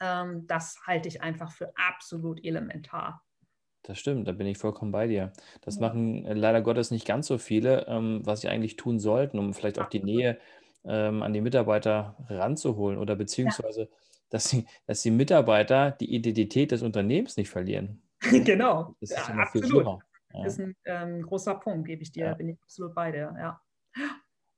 Ja. 0.00 0.22
Ähm, 0.22 0.46
das 0.46 0.76
halte 0.86 1.08
ich 1.08 1.20
einfach 1.20 1.50
für 1.50 1.72
absolut 1.74 2.44
elementar. 2.44 3.24
Das 3.82 3.98
stimmt, 3.98 4.28
da 4.28 4.32
bin 4.32 4.46
ich 4.46 4.58
vollkommen 4.58 4.92
bei 4.92 5.08
dir. 5.08 5.32
Das 5.60 5.80
machen 5.80 6.24
äh, 6.24 6.34
leider 6.34 6.62
Gottes 6.62 6.92
nicht 6.92 7.04
ganz 7.04 7.26
so 7.26 7.38
viele, 7.38 7.88
ähm, 7.88 8.20
was 8.22 8.42
sie 8.42 8.48
eigentlich 8.48 8.76
tun 8.76 9.00
sollten, 9.00 9.40
um 9.40 9.54
vielleicht 9.54 9.80
auch 9.80 9.88
die 9.88 10.04
Nähe 10.04 10.38
ähm, 10.86 11.22
an 11.22 11.32
die 11.32 11.40
Mitarbeiter 11.40 12.16
ranzuholen 12.28 12.98
oder 12.98 13.16
beziehungsweise, 13.16 13.82
ja. 13.82 13.88
dass, 14.30 14.48
die, 14.48 14.66
dass 14.86 15.02
die 15.02 15.10
Mitarbeiter 15.10 15.90
die 15.92 16.14
Identität 16.14 16.70
des 16.70 16.82
Unternehmens 16.82 17.36
nicht 17.36 17.50
verlieren. 17.50 18.02
genau, 18.20 18.94
das 19.00 19.10
ist 19.10 19.28
ja, 19.28 19.34
absolut. 19.34 19.86
Ja. 19.86 19.98
Das 20.42 20.54
ist 20.54 20.60
ein 20.60 20.76
ähm, 20.84 21.22
großer 21.22 21.54
Punkt, 21.54 21.86
gebe 21.86 22.02
ich 22.02 22.10
dir, 22.10 22.26
ja. 22.26 22.34
bin 22.34 22.48
ich 22.48 22.60
absolut 22.60 22.94
bei 22.94 23.12
dir. 23.12 23.34
Ja. 23.38 23.60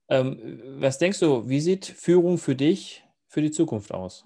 Ähm, 0.09 0.61
was 0.79 0.97
denkst 0.97 1.19
du, 1.19 1.47
wie 1.47 1.59
sieht 1.59 1.85
Führung 1.85 2.37
für 2.37 2.55
dich 2.55 3.03
für 3.27 3.41
die 3.41 3.51
Zukunft 3.51 3.93
aus? 3.93 4.25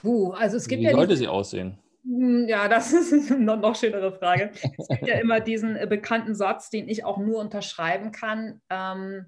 Puh, 0.00 0.32
also 0.32 0.56
es 0.56 0.66
gibt 0.66 0.80
wie 0.80 0.86
ja 0.86 0.92
sollte 0.92 1.16
sie 1.16 1.28
aussehen? 1.28 1.78
Hm, 2.02 2.46
ja, 2.48 2.68
das 2.68 2.92
ist 2.92 3.12
eine 3.32 3.56
noch 3.56 3.76
schönere 3.76 4.12
Frage. 4.12 4.50
Es 4.78 4.88
gibt 4.88 5.06
ja 5.06 5.18
immer 5.18 5.40
diesen 5.40 5.76
äh, 5.76 5.86
bekannten 5.86 6.34
Satz, 6.34 6.70
den 6.70 6.88
ich 6.88 7.04
auch 7.04 7.18
nur 7.18 7.38
unterschreiben 7.38 8.12
kann. 8.12 8.60
Ähm, 8.70 9.26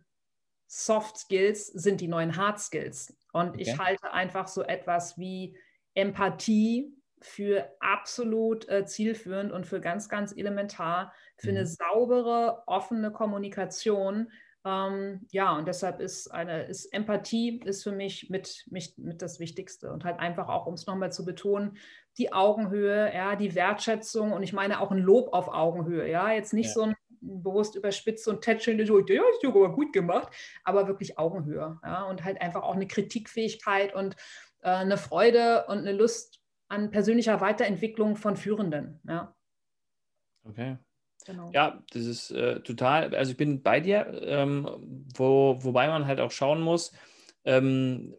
Soft 0.69 1.17
Skills 1.17 1.67
sind 1.67 2.01
die 2.01 2.09
neuen 2.09 2.37
Hard 2.37 2.61
Skills. 2.61 3.17
Und 3.33 3.51
okay. 3.51 3.63
ich 3.63 3.79
halte 3.79 4.13
einfach 4.13 4.49
so 4.49 4.63
etwas 4.63 5.19
wie 5.19 5.57
Empathie 5.95 6.95
für 7.21 7.69
absolut 7.81 8.69
äh, 8.69 8.85
zielführend 8.85 9.51
und 9.51 9.67
für 9.67 9.81
ganz, 9.81 10.09
ganz 10.09 10.33
elementar, 10.37 11.13
für 11.37 11.51
mhm. 11.51 11.57
eine 11.57 11.67
saubere, 11.67 12.63
offene 12.67 13.11
Kommunikation. 13.11 14.31
Ähm, 14.65 15.27
ja, 15.31 15.57
und 15.57 15.67
deshalb 15.67 16.01
ist 16.01 16.29
eine 16.29 16.65
ist 16.65 16.93
Empathie 16.93 17.61
ist 17.65 17.83
für 17.83 17.93
mich 17.93 18.29
mit, 18.29 18.65
mich 18.71 18.95
mit 18.99 19.23
das 19.23 19.41
Wichtigste 19.41 19.91
und 19.91 20.05
halt 20.05 20.21
einfach 20.21 20.49
auch, 20.49 20.67
um 20.67 20.75
es 20.75 20.87
nochmal 20.87 21.11
zu 21.11 21.25
betonen, 21.25 21.79
die 22.19 22.33
Augenhöhe, 22.33 23.13
ja, 23.15 23.37
die 23.37 23.55
Wertschätzung 23.55 24.33
und 24.33 24.43
ich 24.43 24.53
meine 24.53 24.81
auch 24.81 24.91
ein 24.91 24.99
Lob 24.99 25.33
auf 25.33 25.49
Augenhöhe, 25.49 26.11
ja, 26.11 26.31
jetzt 26.31 26.53
nicht 26.53 26.69
ja. 26.69 26.73
so 26.73 26.83
ein 26.83 26.95
bewusst 27.21 27.77
überspitzt 27.77 28.27
und 28.29 28.43
tätscheln, 28.43 28.85
so, 28.87 28.99
ja, 29.01 29.23
ist 29.31 29.43
ja 29.43 29.49
aber 29.51 29.73
gut 29.73 29.93
gemacht, 29.93 30.29
aber 30.65 30.89
wirklich 30.89 31.19
Augenhöhe. 31.19 31.79
Ja, 31.83 32.05
und 32.05 32.25
halt 32.25 32.41
einfach 32.41 32.63
auch 32.63 32.75
eine 32.75 32.87
Kritikfähigkeit 32.87 33.95
und 33.95 34.17
äh, 34.61 34.71
eine 34.71 34.97
Freude 34.97 35.67
und 35.69 35.79
eine 35.79 35.93
Lust 35.93 36.41
an 36.69 36.91
persönlicher 36.91 37.41
Weiterentwicklung 37.41 38.17
von 38.17 38.37
Führenden. 38.37 39.01
Ja. 39.07 39.35
Okay. 40.45 40.77
Genau. 41.27 41.51
Ja, 41.53 41.83
das 41.93 42.07
ist 42.07 42.31
äh, 42.31 42.61
total, 42.61 43.15
also 43.15 43.33
ich 43.33 43.37
bin 43.37 43.63
bei 43.63 43.81
dir, 43.81 44.07
ähm, 44.25 45.05
wo, 45.15 45.59
wobei 45.61 45.89
man 45.89 46.07
halt 46.07 46.21
auch 46.21 46.31
schauen 46.31 46.61
muss, 46.61 46.93
ähm, 47.45 48.15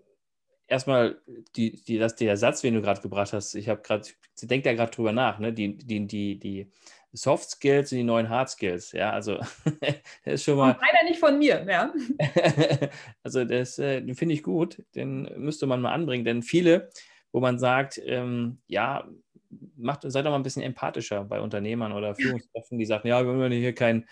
erstmal 0.67 1.19
die, 1.55 1.81
die, 1.83 1.97
das, 1.97 2.15
der 2.15 2.37
Satz, 2.37 2.61
den 2.61 2.75
du 2.75 2.81
gerade 2.81 3.01
gebracht 3.01 3.33
hast, 3.33 3.55
ich 3.55 3.67
habe 3.67 3.81
gerade, 3.81 4.07
sie 4.33 4.47
denkt 4.47 4.65
ja 4.65 4.73
gerade 4.73 4.91
drüber 4.91 5.11
nach, 5.11 5.39
ne? 5.39 5.51
die, 5.51 5.77
die, 5.77 6.05
die, 6.05 6.39
die 6.39 6.71
Soft 7.11 7.49
Skills 7.49 7.91
und 7.91 7.97
die 7.97 8.03
neuen 8.03 8.29
Hard 8.29 8.49
Skills. 8.49 8.91
Ja, 8.91 9.11
also 9.11 9.37
das 10.23 10.35
ist 10.35 10.43
schon 10.43 10.57
mal. 10.57 10.71
Und 10.71 10.81
leider 10.81 11.03
nicht 11.09 11.19
von 11.19 11.37
mir, 11.37 11.65
ja. 11.67 11.93
also 13.23 13.43
das 13.45 13.79
äh, 13.79 14.13
finde 14.13 14.33
ich 14.33 14.43
gut, 14.43 14.83
den 14.95 15.23
müsste 15.37 15.65
man 15.65 15.81
mal 15.81 15.93
anbringen, 15.93 16.25
denn 16.25 16.43
viele, 16.43 16.89
wo 17.31 17.39
man 17.39 17.59
sagt, 17.59 17.99
ähm, 18.05 18.59
ja, 18.67 19.07
macht, 19.75 20.01
seid 20.03 20.25
doch 20.25 20.31
mal 20.31 20.37
ein 20.37 20.43
bisschen 20.43 20.61
empathischer 20.61 21.23
bei 21.23 21.41
Unternehmern 21.41 21.91
oder 21.91 22.15
Führungskräften, 22.15 22.77
die 22.77 22.85
sagen, 22.85 23.07
ja, 23.07 23.25
wir 23.25 23.35
wollen 23.35 23.51
hier 23.51 23.73
kein 23.73 24.05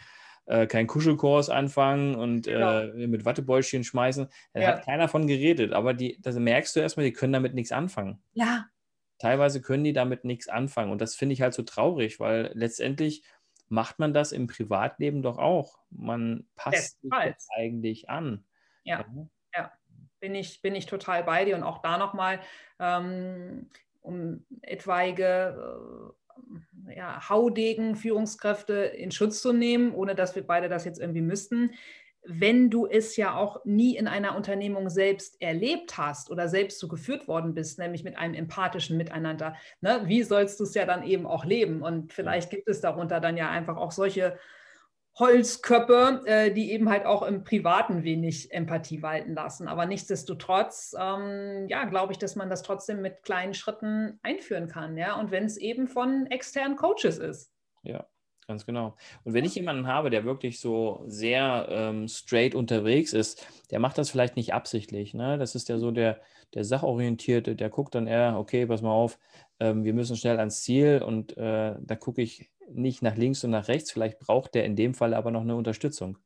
äh, 0.48 0.66
keinen 0.66 0.88
Kuschelkurs 0.88 1.50
anfangen 1.50 2.16
und 2.16 2.44
genau. 2.44 2.80
äh, 2.80 3.08
mit 3.08 3.26
Wattebäuschen 3.26 3.84
schmeißen. 3.84 4.28
Da 4.54 4.62
ja. 4.62 4.68
hat 4.70 4.86
keiner 4.86 5.10
von 5.10 5.28
geredet, 5.28 5.74
aber 5.74 5.94
die, 5.94 6.18
das 6.22 6.38
merkst 6.38 6.76
du 6.76 6.80
erstmal, 6.80 7.06
die 7.06 7.14
können 7.14 7.34
damit 7.34 7.54
nichts 7.54 7.72
anfangen. 7.72 8.24
Ja. 8.34 8.66
Teilweise 9.20 9.62
können 9.62 9.84
die 9.84 9.94
damit 9.94 10.26
nichts 10.26 10.48
anfangen 10.48 10.92
und 10.92 11.02
das 11.02 11.16
finde 11.16 11.34
ich 11.34 11.42
halt 11.42 11.54
so 11.54 11.64
traurig, 11.64 12.20
weil 12.20 12.52
letztendlich 12.54 13.24
macht 13.70 14.00
man 14.00 14.14
das 14.14 14.32
im 14.32 14.48
Privatleben 14.48 15.22
doch 15.22 15.38
auch. 15.38 15.80
Man 15.90 16.48
passt 16.56 17.02
sich 17.02 17.12
eigentlich 17.56 18.10
an. 18.10 18.46
Ja. 18.84 19.06
ja. 19.56 19.72
Bin, 20.20 20.36
ich, 20.36 20.62
bin 20.62 20.76
ich 20.76 20.86
total 20.86 21.24
bei 21.24 21.46
dir 21.46 21.56
und 21.56 21.64
auch 21.64 21.82
da 21.82 21.98
nochmal, 21.98 22.40
ähm, 22.80 23.70
um 24.02 24.46
etwaige 24.62 26.14
äh, 26.88 26.96
ja, 26.96 27.30
Haudegen 27.30 27.96
Führungskräfte 27.96 28.74
in 28.74 29.12
Schutz 29.12 29.42
zu 29.42 29.52
nehmen, 29.52 29.94
ohne 29.94 30.16
dass 30.16 30.36
wir 30.36 30.46
beide 30.46 30.70
das 30.70 30.86
jetzt 30.86 31.00
irgendwie 31.00 31.22
müssten 31.22 31.72
wenn 32.28 32.70
du 32.70 32.86
es 32.86 33.16
ja 33.16 33.36
auch 33.36 33.64
nie 33.66 33.96
in 33.96 34.08
einer 34.08 34.36
Unternehmung 34.36 34.90
selbst 34.90 35.42
erlebt 35.42 35.98
hast 35.98 36.30
oder 36.30 36.50
selbst 36.50 36.80
so 36.80 36.88
geführt 36.88 37.28
worden 37.28 37.54
bist, 37.54 37.80
nämlich 37.80 38.04
mit 38.04 38.18
einem 38.18 38.34
empathischen 38.34 38.98
Miteinander, 38.98 39.56
ne, 39.82 40.02
wie 40.06 40.24
sollst 40.24 40.60
du 40.60 40.64
es 40.66 40.74
ja 40.74 40.86
dann 40.86 41.04
eben 41.04 41.26
auch 41.26 41.46
leben? 41.46 41.82
Und 41.82 42.14
vielleicht 42.14 42.50
gibt 42.50 42.68
es 42.68 42.82
darunter 42.82 43.20
dann 43.20 43.38
ja 43.38 43.50
einfach 43.50 43.78
auch 43.78 43.92
solche 43.92 44.38
Holzköpfe, 45.18 46.22
äh, 46.26 46.52
die 46.52 46.72
eben 46.72 46.90
halt 46.90 47.06
auch 47.06 47.24
im 47.24 47.44
Privaten 47.44 48.04
wenig 48.04 48.52
Empathie 48.52 49.02
walten 49.02 49.34
lassen. 49.34 49.68
Aber 49.68 49.86
nichtsdestotrotz, 49.86 50.96
ähm, 51.00 51.66
ja, 51.70 51.86
glaube 51.86 52.14
ich, 52.14 52.20
dass 52.20 52.36
man 52.36 52.50
das 52.50 52.62
trotzdem 52.62 53.02
mit 53.02 53.24
kleinen 53.24 53.56
Schritten 53.56 54.20
einführen 54.22 54.68
kann, 54.68 54.96
ja. 54.96 55.20
Und 55.20 55.32
wenn 55.32 55.46
es 55.46 55.58
eben 55.58 55.88
von 55.88 56.28
externen 56.28 56.78
Coaches 56.78 57.18
ist. 57.18 57.52
Ja, 57.82 58.06
Ganz 58.48 58.66
genau. 58.66 58.96
Und 59.26 59.34
wenn 59.34 59.44
ich 59.44 59.56
jemanden 59.56 59.88
habe, 59.88 60.10
der 60.10 60.24
wirklich 60.24 60.62
so 60.62 61.04
sehr 61.08 61.68
ähm, 61.70 62.08
straight 62.08 62.56
unterwegs 62.56 63.12
ist, 63.12 63.46
der 63.72 63.80
macht 63.80 63.98
das 63.98 64.10
vielleicht 64.10 64.38
nicht 64.38 64.54
absichtlich. 64.54 65.14
Ne? 65.14 65.38
Das 65.38 65.54
ist 65.54 65.68
ja 65.68 65.78
so 65.78 65.92
der, 65.92 66.22
der 66.54 66.64
Sachorientierte, 66.64 67.58
der 67.58 67.70
guckt 67.70 67.94
dann 67.94 68.08
eher, 68.08 68.40
okay, 68.40 68.66
pass 68.66 68.82
mal 68.82 68.92
auf, 68.92 69.20
ähm, 69.60 69.84
wir 69.84 69.94
müssen 69.94 70.16
schnell 70.16 70.40
ans 70.40 70.62
Ziel 70.62 71.04
und 71.06 71.36
äh, 71.36 71.76
da 71.78 71.96
gucke 71.98 72.22
ich 72.22 72.50
nicht 72.70 73.02
nach 73.02 73.18
links 73.18 73.44
und 73.44 73.52
nach 73.52 73.68
rechts. 73.68 73.92
Vielleicht 73.92 74.20
braucht 74.20 74.56
der 74.56 74.64
in 74.64 74.78
dem 74.78 74.94
Fall 74.94 75.14
aber 75.14 75.30
noch 75.30 75.42
eine 75.42 75.58
Unterstützung. 75.58 76.18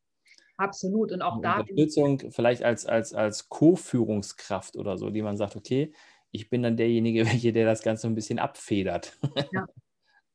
Absolut. 0.58 1.12
Und 1.12 1.24
auch 1.24 1.34
eine 1.34 1.42
da. 1.42 1.60
Unterstützung 1.62 2.22
vielleicht 2.30 2.62
als, 2.62 2.86
als, 2.86 3.16
als 3.16 3.50
Co-Führungskraft 3.50 4.76
oder 4.78 5.00
so, 5.00 5.10
die 5.10 5.24
man 5.24 5.38
sagt, 5.38 5.56
okay, 5.56 5.92
ich 6.30 6.52
bin 6.52 6.62
dann 6.62 6.78
derjenige, 6.78 7.26
welche, 7.26 7.52
der 7.52 7.66
das 7.66 7.82
Ganze 7.82 8.06
ein 8.06 8.16
bisschen 8.16 8.38
abfedert. 8.38 9.18
Ja, 9.52 9.66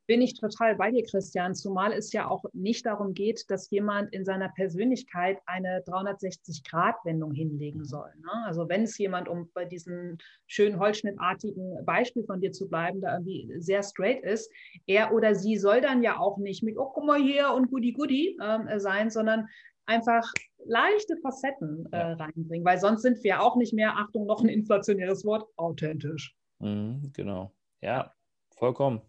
bin 0.07 0.23
ich 0.23 0.39
total 0.39 0.77
bei 0.77 0.91
dir, 0.91 1.05
Christian, 1.05 1.55
zumal 1.55 1.93
es 1.93 2.13
ja 2.13 2.29
auch 2.29 2.45
nicht 2.53 2.87
darum 2.87 3.15
geht, 3.15 3.51
dass 3.51 3.71
jemand 3.71 4.13
in 4.13 4.25
seiner 4.25 4.49
Persönlichkeit 4.51 5.39
eine 5.47 5.83
360-Grad-Wendung 5.87 7.33
hinlegen 7.33 7.81
mhm. 7.81 7.85
soll. 7.85 8.13
Ne? 8.21 8.45
Also 8.45 8.69
wenn 8.69 8.85
es 8.85 8.97
jemand, 8.99 9.29
um 9.29 9.51
bei 9.53 9.65
diesem 9.65 10.19
schönen 10.47 10.79
holzschnittartigen 10.79 11.85
Beispiel 11.85 12.25
von 12.25 12.41
dir 12.41 12.53
zu 12.53 12.69
bleiben, 12.69 13.01
da 13.01 13.15
irgendwie 13.15 13.53
sehr 13.59 13.83
straight 13.83 14.23
ist, 14.23 14.51
er 14.87 15.13
oder 15.13 15.35
sie 15.35 15.57
soll 15.57 15.81
dann 15.81 16.03
ja 16.03 16.19
auch 16.19 16.39
nicht 16.39 16.63
mit, 16.63 16.77
oh, 16.79 16.91
guck 16.95 17.05
mal 17.05 17.21
hier 17.21 17.53
und 17.53 17.71
goody 17.71 17.93
goody 17.93 18.37
ähm, 18.43 18.69
sein, 18.79 19.11
sondern 19.11 19.49
einfach 19.87 20.33
leichte 20.65 21.17
Facetten 21.19 21.87
äh, 21.93 22.13
reinbringen, 22.13 22.65
weil 22.65 22.79
sonst 22.79 23.03
sind 23.03 23.23
wir 23.23 23.41
auch 23.41 23.57
nicht 23.57 23.73
mehr, 23.73 23.97
Achtung, 23.97 24.27
noch 24.27 24.43
ein 24.43 24.49
inflationäres 24.49 25.25
Wort, 25.25 25.49
authentisch. 25.57 26.35
Mhm, 26.59 27.13
genau, 27.15 27.53
ja, 27.81 28.13
vollkommen. 28.57 29.01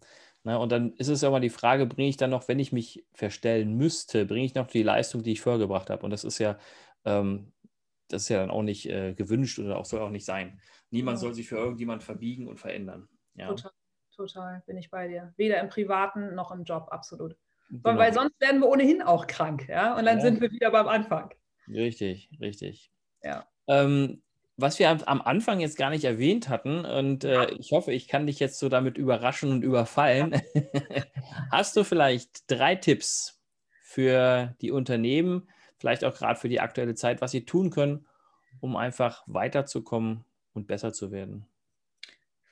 Ne? 0.48 0.58
Und 0.58 0.72
dann 0.72 0.94
ist 0.94 1.08
es 1.08 1.20
ja 1.20 1.28
mal 1.28 1.40
die 1.40 1.50
Frage, 1.50 1.84
bringe 1.84 2.08
ich 2.08 2.16
dann 2.16 2.30
noch, 2.30 2.48
wenn 2.48 2.58
ich 2.58 2.72
mich 2.72 3.04
verstellen 3.12 3.76
müsste, 3.76 4.24
bringe 4.24 4.46
ich 4.46 4.54
noch 4.54 4.66
die 4.66 4.82
Leistung, 4.82 5.22
die 5.22 5.32
ich 5.32 5.42
vorgebracht 5.42 5.90
habe? 5.90 6.02
Und 6.02 6.10
das 6.10 6.24
ist 6.24 6.38
ja, 6.38 6.58
ähm, 7.04 7.52
das 8.08 8.22
ist 8.22 8.28
ja 8.30 8.38
dann 8.40 8.50
auch 8.50 8.62
nicht 8.62 8.88
äh, 8.88 9.12
gewünscht 9.12 9.58
oder 9.58 9.76
auch 9.76 9.84
soll 9.84 10.00
auch 10.00 10.08
nicht 10.08 10.24
sein. 10.24 10.58
Niemand 10.88 11.18
ja. 11.18 11.20
soll 11.20 11.34
sich 11.34 11.50
für 11.50 11.56
irgendjemand 11.56 12.02
verbiegen 12.02 12.48
und 12.48 12.58
verändern. 12.58 13.10
Ja. 13.34 13.48
Total, 13.48 13.72
total, 14.16 14.62
bin 14.66 14.78
ich 14.78 14.90
bei 14.90 15.06
dir. 15.06 15.34
Weder 15.36 15.60
im 15.60 15.68
Privaten 15.68 16.34
noch 16.34 16.50
im 16.50 16.64
Job, 16.64 16.88
absolut. 16.92 17.36
Genau. 17.68 17.98
Weil 17.98 18.14
sonst 18.14 18.40
werden 18.40 18.62
wir 18.62 18.68
ohnehin 18.70 19.02
auch 19.02 19.26
krank, 19.26 19.68
ja. 19.68 19.98
Und 19.98 20.06
dann 20.06 20.16
ja. 20.16 20.24
sind 20.24 20.40
wir 20.40 20.50
wieder 20.50 20.70
beim 20.70 20.88
Anfang. 20.88 21.34
Richtig, 21.68 22.30
richtig. 22.40 22.90
Ja. 23.22 23.46
Ähm, 23.66 24.22
was 24.58 24.80
wir 24.80 24.90
am 25.08 25.22
Anfang 25.22 25.60
jetzt 25.60 25.78
gar 25.78 25.90
nicht 25.90 26.04
erwähnt 26.04 26.48
hatten, 26.48 26.84
und 26.84 27.22
äh, 27.24 27.52
ich 27.52 27.70
hoffe, 27.70 27.92
ich 27.92 28.08
kann 28.08 28.26
dich 28.26 28.40
jetzt 28.40 28.58
so 28.58 28.68
damit 28.68 28.98
überraschen 28.98 29.52
und 29.52 29.62
überfallen. 29.62 30.42
Hast 31.52 31.76
du 31.76 31.84
vielleicht 31.84 32.50
drei 32.50 32.74
Tipps 32.74 33.40
für 33.82 34.56
die 34.60 34.72
Unternehmen, 34.72 35.48
vielleicht 35.78 36.04
auch 36.04 36.14
gerade 36.14 36.40
für 36.40 36.48
die 36.48 36.60
aktuelle 36.60 36.96
Zeit, 36.96 37.20
was 37.20 37.30
sie 37.30 37.44
tun 37.44 37.70
können, 37.70 38.06
um 38.58 38.74
einfach 38.74 39.22
weiterzukommen 39.28 40.24
und 40.54 40.66
besser 40.66 40.92
zu 40.92 41.12
werden? 41.12 41.46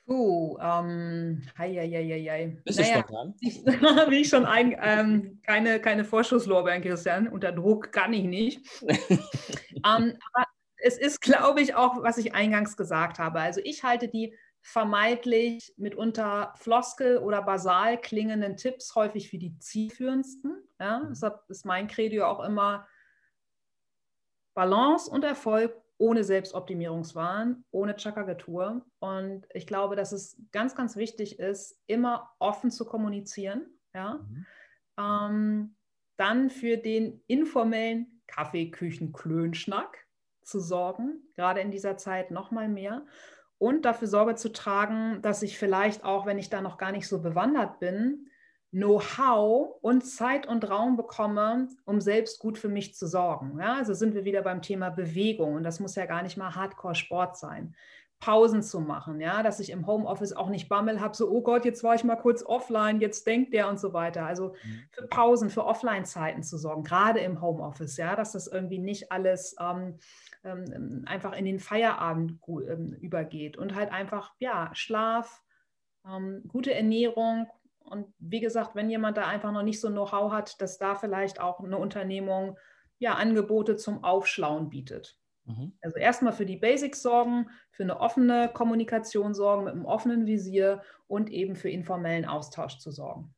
Puh, 0.07 0.57
ähm, 0.61 1.41
hei, 1.57 1.73
hei, 1.73 1.89
hei, 1.89 2.25
hei. 2.29 2.57
Bist 2.63 2.79
naja, 2.79 3.01
du? 3.01 3.33
Ich, 3.41 3.65
wie 3.65 4.21
ich 4.21 4.29
schon 4.29 4.45
ein, 4.45 4.73
ähm, 4.81 5.41
keine, 5.45 5.81
keine 5.81 6.05
Vorschusslorbeeren, 6.05 6.81
Christian. 6.81 7.27
Unter 7.27 7.51
Druck 7.51 7.91
kann 7.91 8.13
ich 8.13 8.23
nicht. 8.23 8.61
ähm, 8.87 9.83
aber 9.83 10.46
es 10.87 10.97
ist, 10.97 11.21
glaube 11.21 11.61
ich, 11.61 11.75
auch, 11.75 12.01
was 12.01 12.17
ich 12.17 12.33
eingangs 12.33 12.77
gesagt 12.77 13.19
habe. 13.19 13.39
Also 13.39 13.61
ich 13.63 13.83
halte 13.83 14.07
die 14.07 14.35
vermeintlich 14.61 15.73
mitunter 15.77 16.53
Floskel 16.57 17.19
oder 17.19 17.41
basal 17.41 17.99
klingenden 17.99 18.57
Tipps 18.57 18.95
häufig 18.95 19.29
für 19.29 19.37
die 19.37 19.57
zielführendsten. 19.59 20.57
Ja? 20.79 20.99
Mhm. 20.99 21.09
Deshalb 21.09 21.41
ist 21.49 21.65
mein 21.65 21.87
Credo 21.87 22.25
auch 22.25 22.43
immer 22.43 22.87
Balance 24.55 25.09
und 25.09 25.23
Erfolg 25.23 25.75
ohne 25.99 26.23
Selbstoptimierungswahn, 26.23 27.63
ohne 27.71 27.97
Chakagatur. 27.97 28.85
Und 28.99 29.47
ich 29.53 29.67
glaube, 29.67 29.95
dass 29.95 30.11
es 30.11 30.37
ganz, 30.51 30.75
ganz 30.75 30.95
wichtig 30.95 31.39
ist, 31.39 31.79
immer 31.87 32.33
offen 32.39 32.71
zu 32.71 32.85
kommunizieren. 32.85 33.67
Ja? 33.93 34.25
Mhm. 34.29 34.45
Ähm, 34.99 35.75
dann 36.17 36.49
für 36.49 36.77
den 36.77 37.23
informellen 37.27 38.21
Kaffeeküchen-Klönschnack 38.27 40.06
zu 40.47 40.59
sorgen, 40.59 41.21
gerade 41.35 41.61
in 41.61 41.71
dieser 41.71 41.97
Zeit 41.97 42.31
noch 42.31 42.51
mal 42.51 42.69
mehr. 42.69 43.05
Und 43.59 43.85
dafür 43.85 44.07
Sorge 44.07 44.35
zu 44.35 44.51
tragen, 44.51 45.21
dass 45.21 45.41
ich 45.41 45.57
vielleicht 45.57 46.03
auch, 46.03 46.25
wenn 46.25 46.37
ich 46.37 46.49
da 46.49 46.61
noch 46.61 46.77
gar 46.77 46.91
nicht 46.91 47.07
so 47.07 47.21
bewandert 47.21 47.79
bin, 47.79 48.29
Know-how 48.71 49.77
und 49.81 50.01
Zeit 50.05 50.45
und 50.45 50.69
Raum 50.69 50.97
bekomme, 50.97 51.69
um 51.85 52.01
selbst 52.01 52.39
gut 52.39 52.57
für 52.57 52.67
mich 52.67 52.95
zu 52.95 53.07
sorgen. 53.07 53.59
Ja, 53.59 53.75
also 53.75 53.93
sind 53.93 54.13
wir 54.13 54.25
wieder 54.25 54.41
beim 54.41 54.61
Thema 54.61 54.89
Bewegung 54.89 55.55
und 55.55 55.63
das 55.63 55.79
muss 55.79 55.95
ja 55.95 56.05
gar 56.05 56.21
nicht 56.21 56.37
mal 56.37 56.53
Hardcore-Sport 56.53 57.37
sein. 57.37 57.75
Pausen 58.19 58.63
zu 58.63 58.79
machen, 58.79 59.21
ja, 59.21 59.43
dass 59.43 59.59
ich 59.59 59.69
im 59.69 59.85
Homeoffice 59.85 60.33
auch 60.33 60.49
nicht 60.49 60.69
Bammel 60.69 60.99
habe, 60.99 61.15
so, 61.15 61.29
oh 61.29 61.41
Gott, 61.41 61.65
jetzt 61.65 61.83
war 61.83 61.93
ich 61.93 62.03
mal 62.03 62.15
kurz 62.15 62.43
offline, 62.43 62.99
jetzt 62.99 63.27
denkt 63.27 63.53
der 63.53 63.69
und 63.69 63.79
so 63.79 63.93
weiter. 63.93 64.25
Also 64.25 64.55
mhm. 64.63 64.83
für 64.91 65.07
Pausen, 65.07 65.49
für 65.49 65.65
Offline-Zeiten 65.65 66.41
zu 66.41 66.57
sorgen, 66.57 66.83
gerade 66.83 67.19
im 67.19 67.41
Homeoffice, 67.41 67.97
ja, 67.97 68.15
dass 68.15 68.31
das 68.31 68.47
irgendwie 68.47 68.79
nicht 68.79 69.11
alles 69.11 69.55
ähm, 69.59 69.99
ähm, 70.43 71.03
einfach 71.05 71.33
in 71.33 71.45
den 71.45 71.59
Feierabend 71.59 72.39
ähm, 72.47 72.93
übergeht 72.99 73.55
und 73.57 73.75
halt 73.75 73.91
einfach, 73.91 74.33
ja, 74.39 74.71
Schlaf, 74.73 75.43
ähm, 76.07 76.43
gute 76.47 76.73
Ernährung 76.73 77.47
und 77.79 78.13
wie 78.19 78.39
gesagt, 78.39 78.75
wenn 78.75 78.89
jemand 78.89 79.17
da 79.17 79.27
einfach 79.27 79.51
noch 79.51 79.63
nicht 79.63 79.79
so 79.79 79.89
Know-how 79.89 80.31
hat, 80.31 80.59
dass 80.61 80.77
da 80.77 80.95
vielleicht 80.95 81.39
auch 81.39 81.59
eine 81.59 81.77
Unternehmung 81.77 82.57
ja 82.99 83.13
Angebote 83.13 83.75
zum 83.75 84.03
Aufschlauen 84.03 84.69
bietet. 84.69 85.17
Mhm. 85.47 85.73
Also 85.81 85.97
erstmal 85.97 86.33
für 86.33 86.45
die 86.45 86.57
Basics 86.57 87.01
sorgen, 87.01 87.49
für 87.71 87.83
eine 87.83 87.99
offene 87.99 88.49
Kommunikation 88.53 89.33
sorgen 89.33 89.63
mit 89.63 89.73
einem 89.73 89.85
offenen 89.85 90.25
Visier 90.25 90.81
und 91.07 91.29
eben 91.31 91.55
für 91.55 91.69
informellen 91.69 92.25
Austausch 92.25 92.77
zu 92.79 92.91
sorgen. 92.91 93.33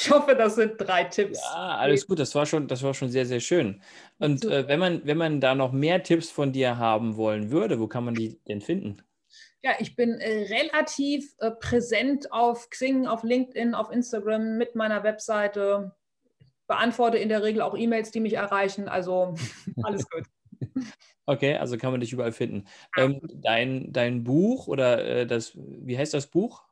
Ich 0.00 0.10
hoffe, 0.12 0.36
das 0.36 0.54
sind 0.54 0.74
drei 0.78 1.04
Tipps. 1.04 1.40
Ja, 1.42 1.76
alles 1.78 2.06
gut. 2.06 2.20
Das 2.20 2.32
war 2.36 2.46
schon, 2.46 2.68
das 2.68 2.84
war 2.84 2.94
schon 2.94 3.08
sehr, 3.08 3.26
sehr 3.26 3.40
schön. 3.40 3.82
Und 4.18 4.44
äh, 4.44 4.68
wenn, 4.68 4.78
man, 4.78 5.04
wenn 5.04 5.16
man 5.16 5.40
da 5.40 5.56
noch 5.56 5.72
mehr 5.72 6.04
Tipps 6.04 6.30
von 6.30 6.52
dir 6.52 6.78
haben 6.78 7.16
wollen 7.16 7.50
würde, 7.50 7.80
wo 7.80 7.88
kann 7.88 8.04
man 8.04 8.14
die 8.14 8.38
denn 8.46 8.60
finden? 8.60 9.02
Ja, 9.60 9.72
ich 9.80 9.96
bin 9.96 10.20
äh, 10.20 10.46
relativ 10.54 11.34
äh, 11.38 11.50
präsent 11.50 12.30
auf 12.30 12.70
Xing, 12.70 13.08
auf 13.08 13.24
LinkedIn, 13.24 13.74
auf 13.74 13.90
Instagram 13.90 14.56
mit 14.56 14.76
meiner 14.76 15.02
Webseite. 15.02 15.96
Beantworte 16.68 17.18
in 17.18 17.28
der 17.28 17.42
Regel 17.42 17.62
auch 17.62 17.76
E-Mails, 17.76 18.12
die 18.12 18.20
mich 18.20 18.34
erreichen. 18.34 18.88
Also 18.88 19.34
alles 19.82 20.08
gut. 20.08 20.24
Okay, 21.26 21.56
also 21.56 21.76
kann 21.76 21.90
man 21.92 22.00
dich 22.00 22.12
überall 22.12 22.32
finden. 22.32 22.64
Ähm, 22.96 23.20
dein, 23.42 23.92
dein 23.92 24.24
Buch 24.24 24.66
oder 24.66 25.04
äh, 25.04 25.26
das, 25.26 25.52
wie 25.56 25.98
heißt 25.98 26.14
das 26.14 26.28
Buch? 26.28 26.67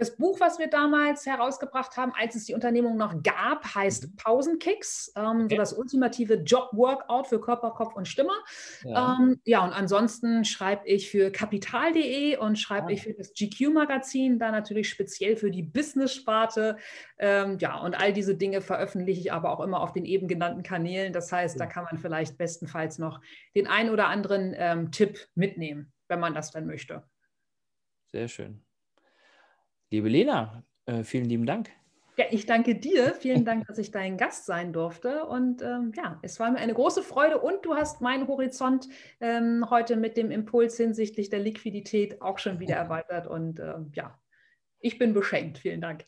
Das 0.00 0.16
Buch, 0.16 0.40
was 0.40 0.58
wir 0.58 0.68
damals 0.68 1.26
herausgebracht 1.26 1.96
haben, 1.96 2.12
als 2.18 2.34
es 2.34 2.46
die 2.46 2.54
Unternehmung 2.54 2.96
noch 2.96 3.22
gab, 3.22 3.74
heißt 3.74 4.08
mhm. 4.08 4.16
Pausenkicks, 4.16 5.12
ähm, 5.14 5.44
okay. 5.44 5.48
so 5.50 5.56
das 5.56 5.72
ultimative 5.74 6.34
Job-Workout 6.36 7.28
für 7.28 7.40
Körper, 7.40 7.70
Kopf 7.72 7.94
und 7.94 8.08
Stimme. 8.08 8.32
Ja, 8.82 9.18
ähm, 9.20 9.40
ja 9.44 9.62
und 9.62 9.72
ansonsten 9.72 10.46
schreibe 10.46 10.88
ich 10.88 11.10
für 11.10 11.30
kapital.de 11.30 12.38
und 12.38 12.58
schreibe 12.58 12.86
ah. 12.86 12.90
ich 12.90 13.02
für 13.02 13.12
das 13.12 13.34
GQ-Magazin, 13.34 14.38
da 14.38 14.50
natürlich 14.50 14.88
speziell 14.88 15.36
für 15.36 15.50
die 15.50 15.62
Business-Sparte. 15.62 16.78
Ähm, 17.18 17.58
ja, 17.60 17.78
und 17.78 17.94
all 17.94 18.14
diese 18.14 18.34
Dinge 18.34 18.62
veröffentliche 18.62 19.20
ich 19.20 19.32
aber 19.32 19.50
auch 19.50 19.60
immer 19.60 19.82
auf 19.82 19.92
den 19.92 20.06
eben 20.06 20.28
genannten 20.28 20.62
Kanälen. 20.62 21.12
Das 21.12 21.30
heißt, 21.30 21.60
ja. 21.60 21.66
da 21.66 21.70
kann 21.70 21.84
man 21.84 21.98
vielleicht 21.98 22.38
bestenfalls 22.38 22.98
noch 22.98 23.20
den 23.54 23.66
einen 23.66 23.90
oder 23.90 24.08
anderen 24.08 24.54
ähm, 24.56 24.92
Tipp 24.92 25.28
mitnehmen, 25.34 25.92
wenn 26.08 26.20
man 26.20 26.32
das 26.32 26.50
dann 26.50 26.66
möchte. 26.66 27.04
Sehr 28.06 28.28
schön. 28.28 28.64
Liebe 29.90 30.08
Lena, 30.08 30.62
äh, 30.86 31.02
vielen 31.02 31.24
lieben 31.24 31.46
Dank. 31.46 31.70
Ja, 32.16 32.26
ich 32.30 32.46
danke 32.46 32.74
dir. 32.76 33.14
Vielen 33.14 33.44
Dank, 33.44 33.66
dass 33.66 33.78
ich 33.78 33.90
dein 33.90 34.16
Gast 34.16 34.46
sein 34.46 34.72
durfte. 34.72 35.24
Und 35.24 35.62
ähm, 35.62 35.92
ja, 35.96 36.18
es 36.22 36.38
war 36.38 36.50
mir 36.50 36.58
eine 36.58 36.74
große 36.74 37.02
Freude 37.02 37.38
und 37.38 37.64
du 37.64 37.74
hast 37.74 38.00
meinen 38.00 38.28
Horizont 38.28 38.88
ähm, 39.20 39.68
heute 39.68 39.96
mit 39.96 40.16
dem 40.16 40.30
Impuls 40.30 40.76
hinsichtlich 40.76 41.28
der 41.28 41.40
Liquidität 41.40 42.20
auch 42.22 42.38
schon 42.38 42.60
wieder 42.60 42.76
erweitert. 42.76 43.26
Und 43.26 43.58
ähm, 43.58 43.90
ja, 43.94 44.20
ich 44.78 44.98
bin 44.98 45.12
beschenkt. 45.12 45.58
Vielen 45.58 45.80
Dank. 45.80 46.06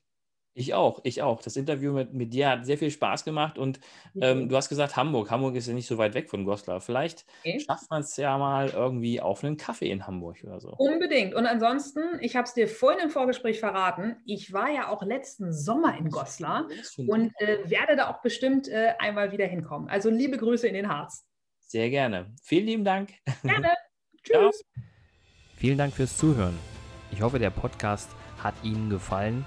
Ich 0.55 0.75
auch, 0.75 1.01
ich 1.05 1.23
auch. 1.23 1.41
Das 1.41 1.57
Interview 1.57 1.93
mit, 1.93 2.13
mit 2.13 2.35
dir 2.35 2.51
hat 2.51 2.67
sehr 2.67 2.77
viel 2.77 2.91
Spaß 2.91 3.25
gemacht 3.25 3.57
und 3.57 3.81
ähm, 4.21 4.51
du 4.51 4.57
hast 4.57 4.69
gesagt 4.69 4.97
Hamburg. 4.97 5.31
Hamburg 5.31 5.55
ist 5.55 5.67
ja 5.67 5.73
nicht 5.73 5.87
so 5.87 5.97
weit 5.97 6.13
weg 6.13 6.29
von 6.29 6.45
Goslar. 6.45 6.81
Vielleicht 6.83 7.25
okay. 7.41 7.59
schafft 7.61 7.91
man 7.91 8.03
es 8.03 8.17
ja 8.19 8.37
mal 8.37 8.69
irgendwie 8.69 9.21
auf 9.21 9.43
einen 9.43 9.57
Kaffee 9.57 9.91
in 9.91 10.07
Hamburg 10.07 10.39
oder 10.45 10.61
so. 10.61 10.75
Unbedingt. 10.77 11.35
Und 11.35 11.47
ansonsten, 11.47 12.03
ich 12.21 12.37
habe 12.37 12.45
es 12.45 12.53
dir 12.53 12.69
vorhin 12.69 13.01
im 13.05 13.11
Vorgespräch 13.11 13.61
verraten, 13.61 14.17
ich 14.27 14.53
war 14.53 14.71
ja 14.71 14.89
auch 14.89 15.03
letzten 15.03 15.55
Sommer 15.55 15.97
in 15.97 16.11
Goslar 16.11 16.69
und 16.99 17.33
äh, 17.39 17.71
werde 17.71 17.97
da 17.97 18.11
auch 18.11 18.21
bestimmt 18.21 18.69
äh, 18.69 18.93
einmal 18.99 19.33
wieder 19.33 19.47
hinkommen. 19.47 19.89
Also 19.89 20.11
liebe 20.11 20.37
Grüße 20.37 20.69
in 20.69 20.75
den 20.75 20.89
Harz. 20.89 21.25
Sehr 21.61 21.89
gerne. 21.89 22.35
Vielen 22.43 22.67
lieben 22.67 22.85
Dank. 22.85 23.15
Gerne. 23.43 23.71
Tschüss. 24.23 24.63
Vielen 25.57 25.79
Dank 25.79 25.95
fürs 25.95 26.19
Zuhören. 26.19 26.59
Ich 27.11 27.23
hoffe, 27.23 27.39
der 27.39 27.51
Podcast 27.51 28.11
hat 28.43 28.55
Ihnen 28.63 28.91
gefallen 28.91 29.47